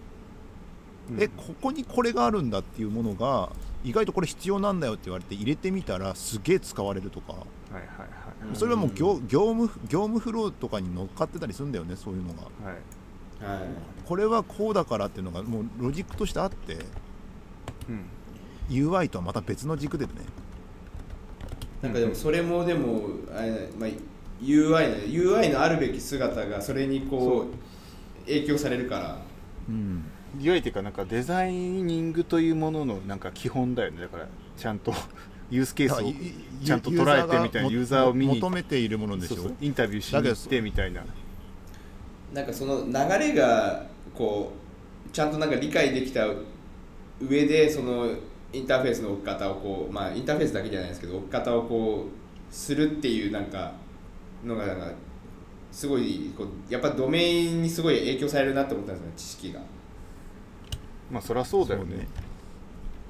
[1.09, 1.21] うん。
[1.21, 3.51] えここにこれがあるんだっていうものが
[3.83, 7.33] 意外とこれ必要なんだよって言われて入れてみたらすげえ使われるとか。
[7.33, 8.49] はいはいはい。
[8.49, 8.55] うん。
[8.55, 12.43] それはもう業業務業務フローとかに乗っかってたりするんだよねそういうのが。
[12.43, 12.75] はい
[13.43, 13.59] はい。
[14.05, 16.77] これはこうだからっていうのがもうロジックとしてあって
[17.89, 18.05] うん
[18.69, 20.11] UI とはまた別の軸でね。
[21.81, 23.01] なんかでもそれもでも
[23.35, 23.89] あれ、まあ、
[24.41, 24.95] UI の
[25.41, 27.47] UI のあるべき姿がそれにこ
[28.23, 29.21] う影響されるから。
[29.67, 30.03] うん、
[30.39, 34.01] UI っていうかなんかデザイニングというもののなんか基本だよね。
[34.01, 34.93] だからちゃんと
[35.49, 36.13] ユースケースを
[36.65, 39.43] ちゃんと捉えてみたいなユーザーを見に求めているものでしょ？
[39.43, 41.03] うインタビューしに行ってみたいな
[42.33, 44.51] なんかその流れがこ
[45.07, 46.27] うちゃんとなんか理解できた
[47.21, 48.09] 上でその
[48.51, 53.73] インターフェースの置き方をこうまあインターフェースだけじゃないですけど置き方をこうするっていうなんか
[54.43, 54.91] のがなんか
[55.71, 59.59] すごいこうやっぱドメインにすごい影響されるなって思ったんですよね知識が。
[61.11, 62.07] まあそりゃそうだよね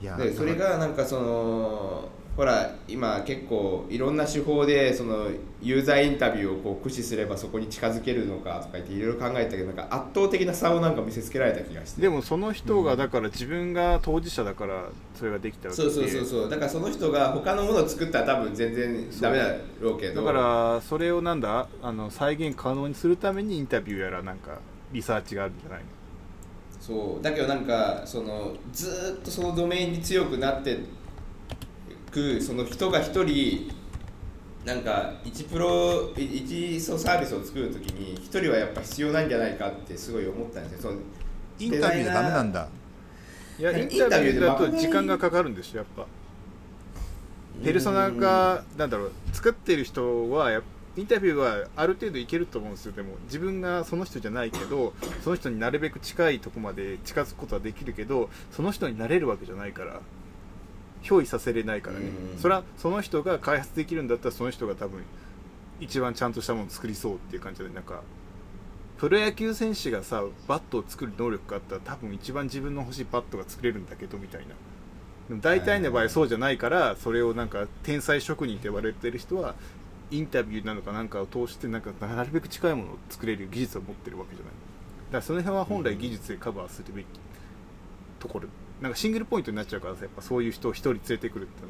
[0.01, 5.27] いやでそれがなんかそのほら今結構いろんな手法でその
[5.61, 12.01] ユーザーインタビューをこう駆使すればそこに近づけるのかとか言っていろいろ考えたけどなんか圧倒的な差をなんか見せつけられた気がして。
[12.01, 20.23] でもその人がだから自分が当事者だからそれができたわけでそうそうそうそうだからその人が他のものを作ったら多分全然ダメだろうけど。
[20.23, 24.57] だからそれをなんだあの再現可能にするためにインタビューやらなんか
[24.91, 25.85] リサーチがあるんじゃないの？
[26.81, 27.23] そう。
[27.23, 30.79] だけどなんかそのずーっとそのドメインに強くなって
[32.13, 33.71] くその人が一人
[34.65, 40.81] なんか1プロ1サービスを作るときに一人はやっぱ必要なんじゃないかってすごい思ったんですよ。
[40.81, 40.99] その
[41.59, 42.67] インタビューダメなんだ。
[43.59, 46.05] いやイインンタビューだと時間がかかるんでしょやっぱ。
[47.63, 50.63] ペルソナがなんだろう作ってる人はやっ
[50.95, 52.91] インタビューはある程度いけると思うんですよ。
[52.91, 60.01] でも自分がその人じゃないけどその人になるべく近いとこまで近づくことはできるけどその人になれるわけじゃないから
[61.03, 62.05] 憑依させれないからね。
[62.33, 62.39] うん。
[62.39, 65.03] それはその人が開発できるんだったらその人が多分
[65.79, 68.01] 一番ちゃんとしたものを作りそうっていう感じでなんか
[68.97, 74.55] プロ野球選手がさバットを作る能力があったら多分一番自分の欲しいバットが作れるんだけどみたいな。
[75.39, 79.55] 大体の場合そうじゃないからそれをなんか天才職人って呼ばれてる人は
[80.11, 84.53] インタビューなのかなんかを通してなんかなるべく近いものを作れる技術を持ってるわけじゃない。
[84.53, 87.07] だからその辺は本来技術でカバーするべき
[88.19, 88.47] ところ
[88.81, 91.61] なんかシングルポイントになっちゃうからさやっぱそういう人を一人連れてくるって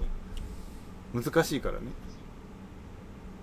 [1.16, 1.80] の難しいからね。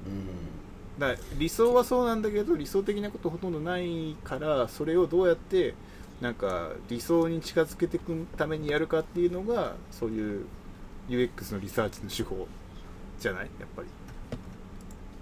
[0.06, 1.00] うん。
[1.00, 5.74] だから理想はそうなんだけど理想的なことほとんどないからそれをどうやって
[6.20, 10.44] なんか理想に近づけていくためにやるかっていうのがそういう
[11.08, 12.46] UX のリサーチの手法
[13.20, 13.48] じゃない？
[13.60, 13.88] やっぱり。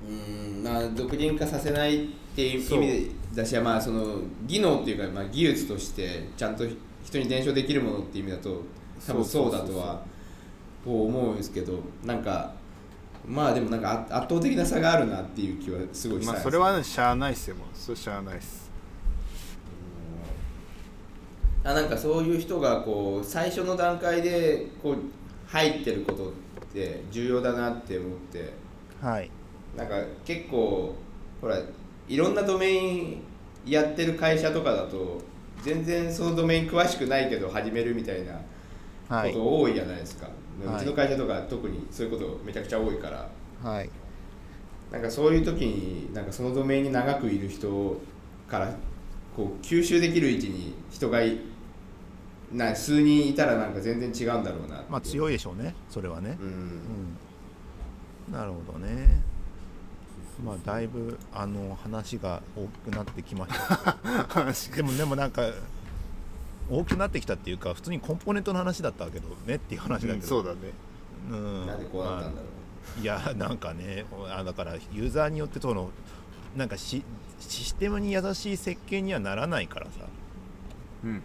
[0.09, 0.63] うん。
[0.65, 6.65] まあ独人化させないっていう意味だしまあその技能っていうか、まあ、技術としてちゃんと
[7.09, 8.63] 人に伝承できるものっていう意味だと
[9.07, 10.03] 多分そうだとは
[10.85, 12.53] 思うんですけどなんか
[13.27, 17.67] まあでもなんか圧圧倒的な差があるなっていう気はすごいしたまあそれはねしゃあないっすよもう。
[17.75, 18.69] それしゃあないっす。
[21.65, 24.97] あなんかそういう人がこう最初の段階でこう
[25.47, 26.33] 入ってることっ
[26.73, 28.53] て重要だなって思って。
[29.01, 29.31] はい。
[29.77, 29.95] なんか
[30.25, 30.95] 結構
[31.41, 31.59] ほら
[32.09, 33.23] いろんなドメイン
[33.67, 35.21] やってる会社とかだと
[35.63, 38.41] 全然そのドメイン詳しくないけど始めるみたいな
[39.09, 39.33] はい。
[39.33, 40.77] こと多いじゃないですか、はい。
[40.77, 43.29] うちの会社とか特にそういうことめちゃくちゃ多いから。
[43.63, 43.91] はい。
[44.91, 48.01] なんかそういう時になんかそのドメインに長くいる人
[48.49, 48.75] から
[49.37, 51.39] こう吸収できる位置に人がい
[52.53, 56.37] な数人いたらなんか全然違うんだろうなまあ強いでしょうねそれはね。
[56.41, 58.33] ううんん。
[58.33, 59.23] なるほどね
[60.45, 63.97] まあだいぶあの話が大きくなってきました。
[64.29, 65.43] 話でもでもなんか
[66.71, 70.59] 大きくなってきたっていうか普通にコンポーネントの話だったけどねっていう話だけど、そうだね。
[71.31, 71.67] うん。
[71.67, 72.53] なんでこうなったんだろう、ま
[72.99, 75.91] あいやなんかねあだからユーザーによってその
[76.57, 77.05] なんかシ
[77.41, 79.91] システムに優しい設計にはならないからさ。
[81.05, 81.23] うん。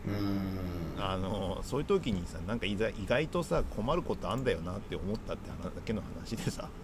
[1.00, 6.83] あのそういう時にさなんか意外意外とさ困ることあんだよなって思ったって話だけの話でさ、うんうんううんん、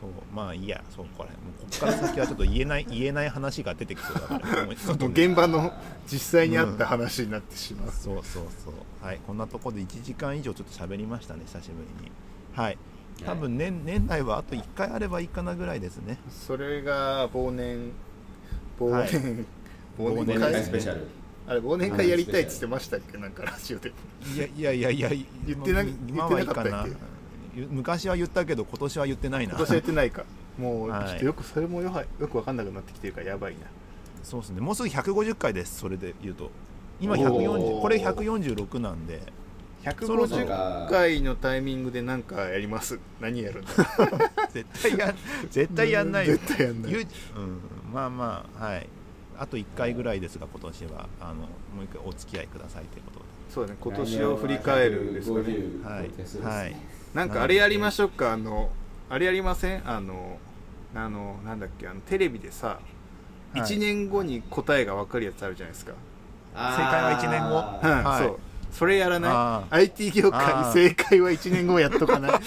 [0.00, 0.82] そうまあいいや。
[0.94, 1.30] そうこれ。
[1.30, 4.74] もうこっから先はちょっと言えない言えない話が出てきそうだから。
[4.74, 5.72] ちょっと現場の
[6.06, 9.04] 実際にあった話になってしまう、そうそうそう。
[9.04, 9.20] はい。
[9.26, 12.10] こんなところで1時間以上ちょっと喋りましたね久しぶりに。
[12.54, 12.78] はい。
[13.24, 16.18] 多分年年内はあと1回あればいいかなぐらいですね。
[16.30, 17.92] それが忘年
[18.80, 19.46] 忘年、
[19.98, 21.06] 忘年忘年会スペシャル。
[21.46, 23.18] あれ忘年会やりたいって言ってましたっけ？
[23.18, 23.92] なんかラジオで。
[24.34, 26.90] いやいやいやいや言ってな言ってなかったっけ？
[26.90, 26.96] ゆ
[27.54, 29.54] 昔は言ったけど今年は言ってないな。
[29.54, 30.24] 今年はやってないか。
[30.58, 31.08] もうはい。
[31.08, 33.60] ちょっとよくそれもよはよく分かんなくなってきてるからやばいな。
[34.22, 34.60] そうですね。
[34.60, 36.50] もうすぐ150回ですそれで言うと。
[37.00, 39.20] 今お140ーこれ146なんで。
[40.00, 42.98] そろそろ150回のタイミングで何かやります。
[43.20, 43.70] 何やるんだ
[44.52, 45.14] 絶対や
[45.50, 46.34] 絶対やんないよ。
[46.34, 46.92] 絶対やんない。
[46.92, 47.06] ゆうん、
[47.92, 48.86] まあまあはい。
[49.38, 51.08] あと1回ぐらいですが今年は。
[51.20, 51.46] あのも
[51.82, 53.24] う一回お付き合いくださいということで。
[53.50, 55.44] そうだね今年を振り返るんですかね。
[55.84, 58.32] はいはいなんかあれやりましょうか。
[58.32, 58.70] あの
[59.10, 59.82] あれやりません？
[59.88, 60.38] あの
[60.94, 61.86] あのなんだっけ？
[61.86, 62.80] あのテレビでさ、は
[63.54, 63.60] い。
[63.60, 65.92] 1年後に答えが分かるやつあるじゃないですか、
[66.54, 67.48] 正正解は一年後。
[67.48, 68.24] うんはい。
[68.24, 68.38] そう。
[68.72, 69.30] それやらない？
[69.32, 70.72] あ IT 業界あー。
[70.72, 72.40] 正解は1年後やっとかない？1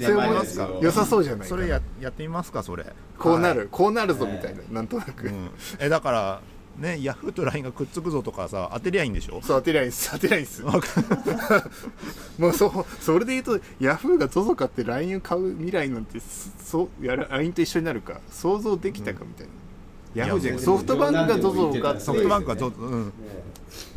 [0.00, 0.78] 年前ですよ。
[0.82, 2.84] 良さそうじゃないそれややってみますかそれ。
[3.18, 3.68] こうなる、はい。
[3.70, 6.40] こうなるぞはいみたいな、なんとなく、うん、えだから
[6.78, 9.40] ねヤフーと LINE がくっつくぞとかさ当てりゃいいんでしょ？
[9.42, 10.10] そう当てないです。
[10.12, 10.62] 当てないです。
[12.38, 22.00] もうそうそれで言うとヤフーが ZOZO 買って LINE を買う未来なんてそうやる LINE と一緒になるか想像できたかみたいな、ヤフーじゃなくいやソフトバンクが ZOZO を買って。
[22.00, 23.12] ソフトバンクが ZOZO うん。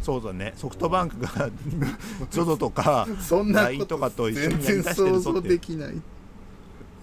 [0.03, 0.53] そうだね。
[0.57, 1.29] ソフトバンクが
[2.31, 5.95] ZOZO とかそんな LINE こととかと一緒全にやり然想だしてるぞって像できない。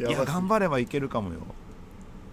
[0.00, 1.40] いや頑張ればいけるかもよ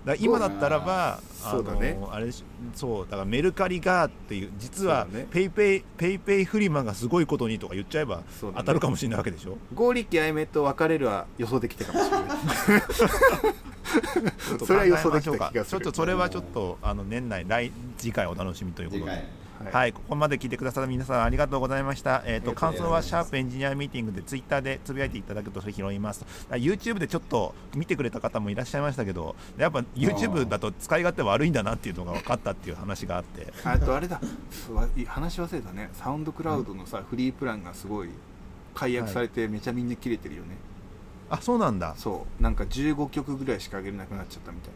[0.05, 1.93] だ今だったらばあそうだね。
[1.93, 2.29] のあれ
[2.73, 9.57] そうだからメルカリがっていう実はペイペイペイペイフリマがすごいことにとか言っちゃえば当たるかもしれないわけでしょ。
[9.73, 12.37] 剛力あやめと別れるは予想できたかもしれない。
[14.65, 15.45] それは予想でき考えましょうか。
[15.45, 15.81] た気がする。
[15.81, 22.23] ちょっとそれはちょっとあの年内来次回お楽しみということで次回はい、ここまで聞いてくださった皆さんありがとうございました。
[22.25, 26.25] えっ、とありが感想はシャープエンジニアミーティングでツイッターでつぶやいていただくとそれ拾います。
[26.49, 34.21] あ YouTube でちょっと見てくれた方もいらっしゃいましたけど、やっぱ YouTube だと使い勝手悪いんだなっていうのが分かったっていう話があって、あとあれだ。
[35.07, 35.89] 話忘れたね。
[35.93, 38.09] サウンドクラウドのさ、フリープランがすごい
[38.73, 40.57] 解約されてめちゃみんな切れてるよね、
[41.29, 41.95] あそうなんだ。
[41.97, 42.43] そう。
[42.43, 44.71] なんか15曲ぐらいしか上げれなくなっちゃったみたい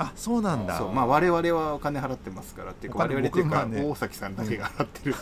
[0.00, 0.74] あそうなんだ。
[0.74, 5.14] なそうまあ我々はお金払ってますからっていうか我々っていうか、大崎さんだけが払ってる。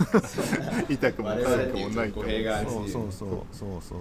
[0.90, 3.98] 痛くも痛くもないとそうそうそうそうそう。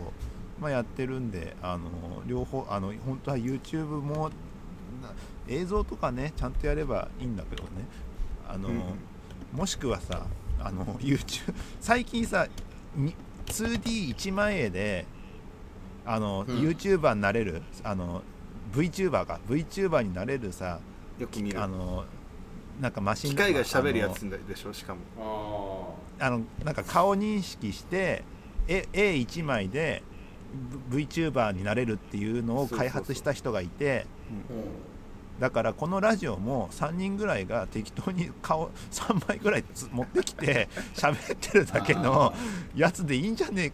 [0.59, 1.87] まあやってるんで、あの
[2.25, 4.29] 両方あの本当は YouTube も
[5.01, 5.11] な
[5.47, 7.69] 映像とかねちゃんとやればいいんだけどね。
[8.47, 8.81] あの、うん。
[9.53, 10.25] もしくはさ
[10.59, 12.47] あの YouTube 最近さ
[12.95, 13.15] に
[13.45, 15.05] 2D1 万円で
[16.05, 16.57] あの、うん。
[16.57, 17.61] YouTuber になれる？
[17.83, 18.23] あの
[18.75, 19.39] VTuber か。
[19.47, 20.79] VTuber になれるさ
[21.17, 21.61] よく見る。
[21.61, 22.05] あの
[22.81, 25.95] なんかマシン機械が喋るやつでしょしかも。
[26.19, 28.23] ああのなんか顔認識して
[28.67, 30.03] 絵絵1枚で
[30.89, 34.05] V- VTuber になれるっていうのを開発した人がいて
[35.39, 42.33] だからこのラジオも3人ぐらいが適当に顔3枚ぐらいつ持ってきて 喋ってるだけの
[42.75, 43.73] やつでいいんじゃね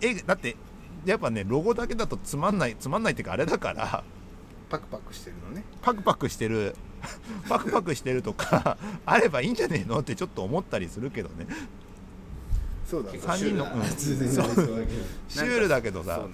[0.00, 0.56] ええだって
[1.04, 4.02] やっぱねロゴだけだとつまんないつまんないっていうかあれだから
[4.72, 5.64] パクパクしてるのね。
[5.82, 6.74] パクパクしてる。
[7.46, 11.46] パクパクしてるとか あればいいんじゃねえのってちょっと思ったりするけどね。
[12.88, 15.82] そうだ結三人のシュールだ。
[15.82, 16.18] けどさ。
[16.18, 16.24] ね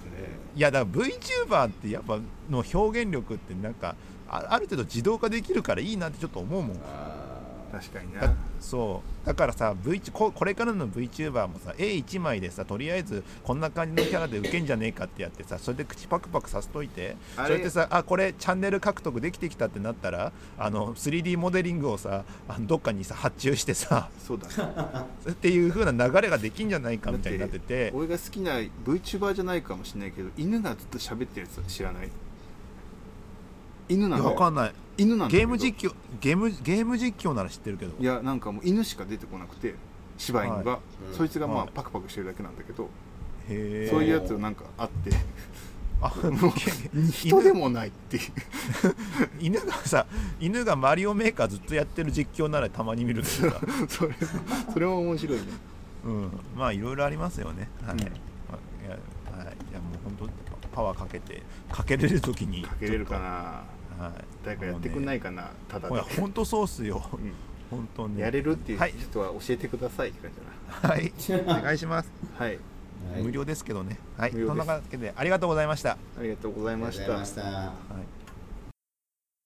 [0.55, 3.95] いやだから VTuber ってやっぱの表現力ってなんか
[4.29, 6.77] あある程度自動化できるからいいなってちょっと思うもん。
[6.85, 7.28] あ
[7.71, 8.21] 確かにな。
[8.21, 9.27] だそう。
[9.27, 24.47] だからさ v ここれからの VTuber もさ絵1枚でさとりあえずこんな感じのキャラでウケんじゃねえかってやってさそれで口パクパクさせといてそれでさあこれチャンネル獲得できてきたってなったらあの 3D モデリングをさあのどっかにさ発注してさそうだ。
[24.47, 27.91] ねっていう風な流れができんじゃないかみたいになってて。
[27.93, 28.53] 俺が好きな
[28.85, 32.09] VTuber じゃないかもしれないけど犬がずっと喋ってるやつ知らない
[33.89, 34.35] 犬ないんだよ。
[34.35, 34.73] やわかんない。
[34.97, 37.93] 犬なんだゲーム実況ゲームゲーム実況なら知ってるけど。
[37.99, 39.75] いやなんかもう犬しか出てこなくて
[40.17, 40.79] 柴犬が、
[41.11, 41.17] うん。
[41.17, 41.69] そいつがまあはい。
[41.73, 42.87] パクパクしてるだけなんだけど、へ
[43.49, 45.11] えそういうやつなんかあって。
[46.01, 48.23] あもう人でもないっていう。
[49.39, 50.05] 犬がさ
[50.39, 53.59] 犬がマリオメーカーずっとやってる実況ならたまに見るけどさ、
[53.89, 54.15] それ
[54.73, 55.43] それも面白いね。
[56.05, 57.69] うん、まあいろいろありますよね。
[57.85, 57.99] はい、うん。
[57.99, 62.63] まあいやはい、いやもう本当パワーかけてかけれる時に。
[62.63, 63.63] かけれるかな
[63.99, 64.11] はい。
[64.45, 67.03] 誰かやってくんないいかなただで、本当そうっすよ。
[67.13, 67.33] うん。
[67.69, 68.93] 本当ねやれるっていうはい。
[68.97, 71.13] 人は教えてくださいって感じはい。
[71.59, 72.57] お願いします、はい。
[73.13, 73.21] はい。
[73.21, 73.97] 無料ですけどね。
[74.17, 74.31] はい。
[74.31, 75.91] そんなわけでありがとうございました。
[76.17, 77.59] ありがとうございましありがとうございたました。
[77.59, 77.73] は
[78.15, 78.18] い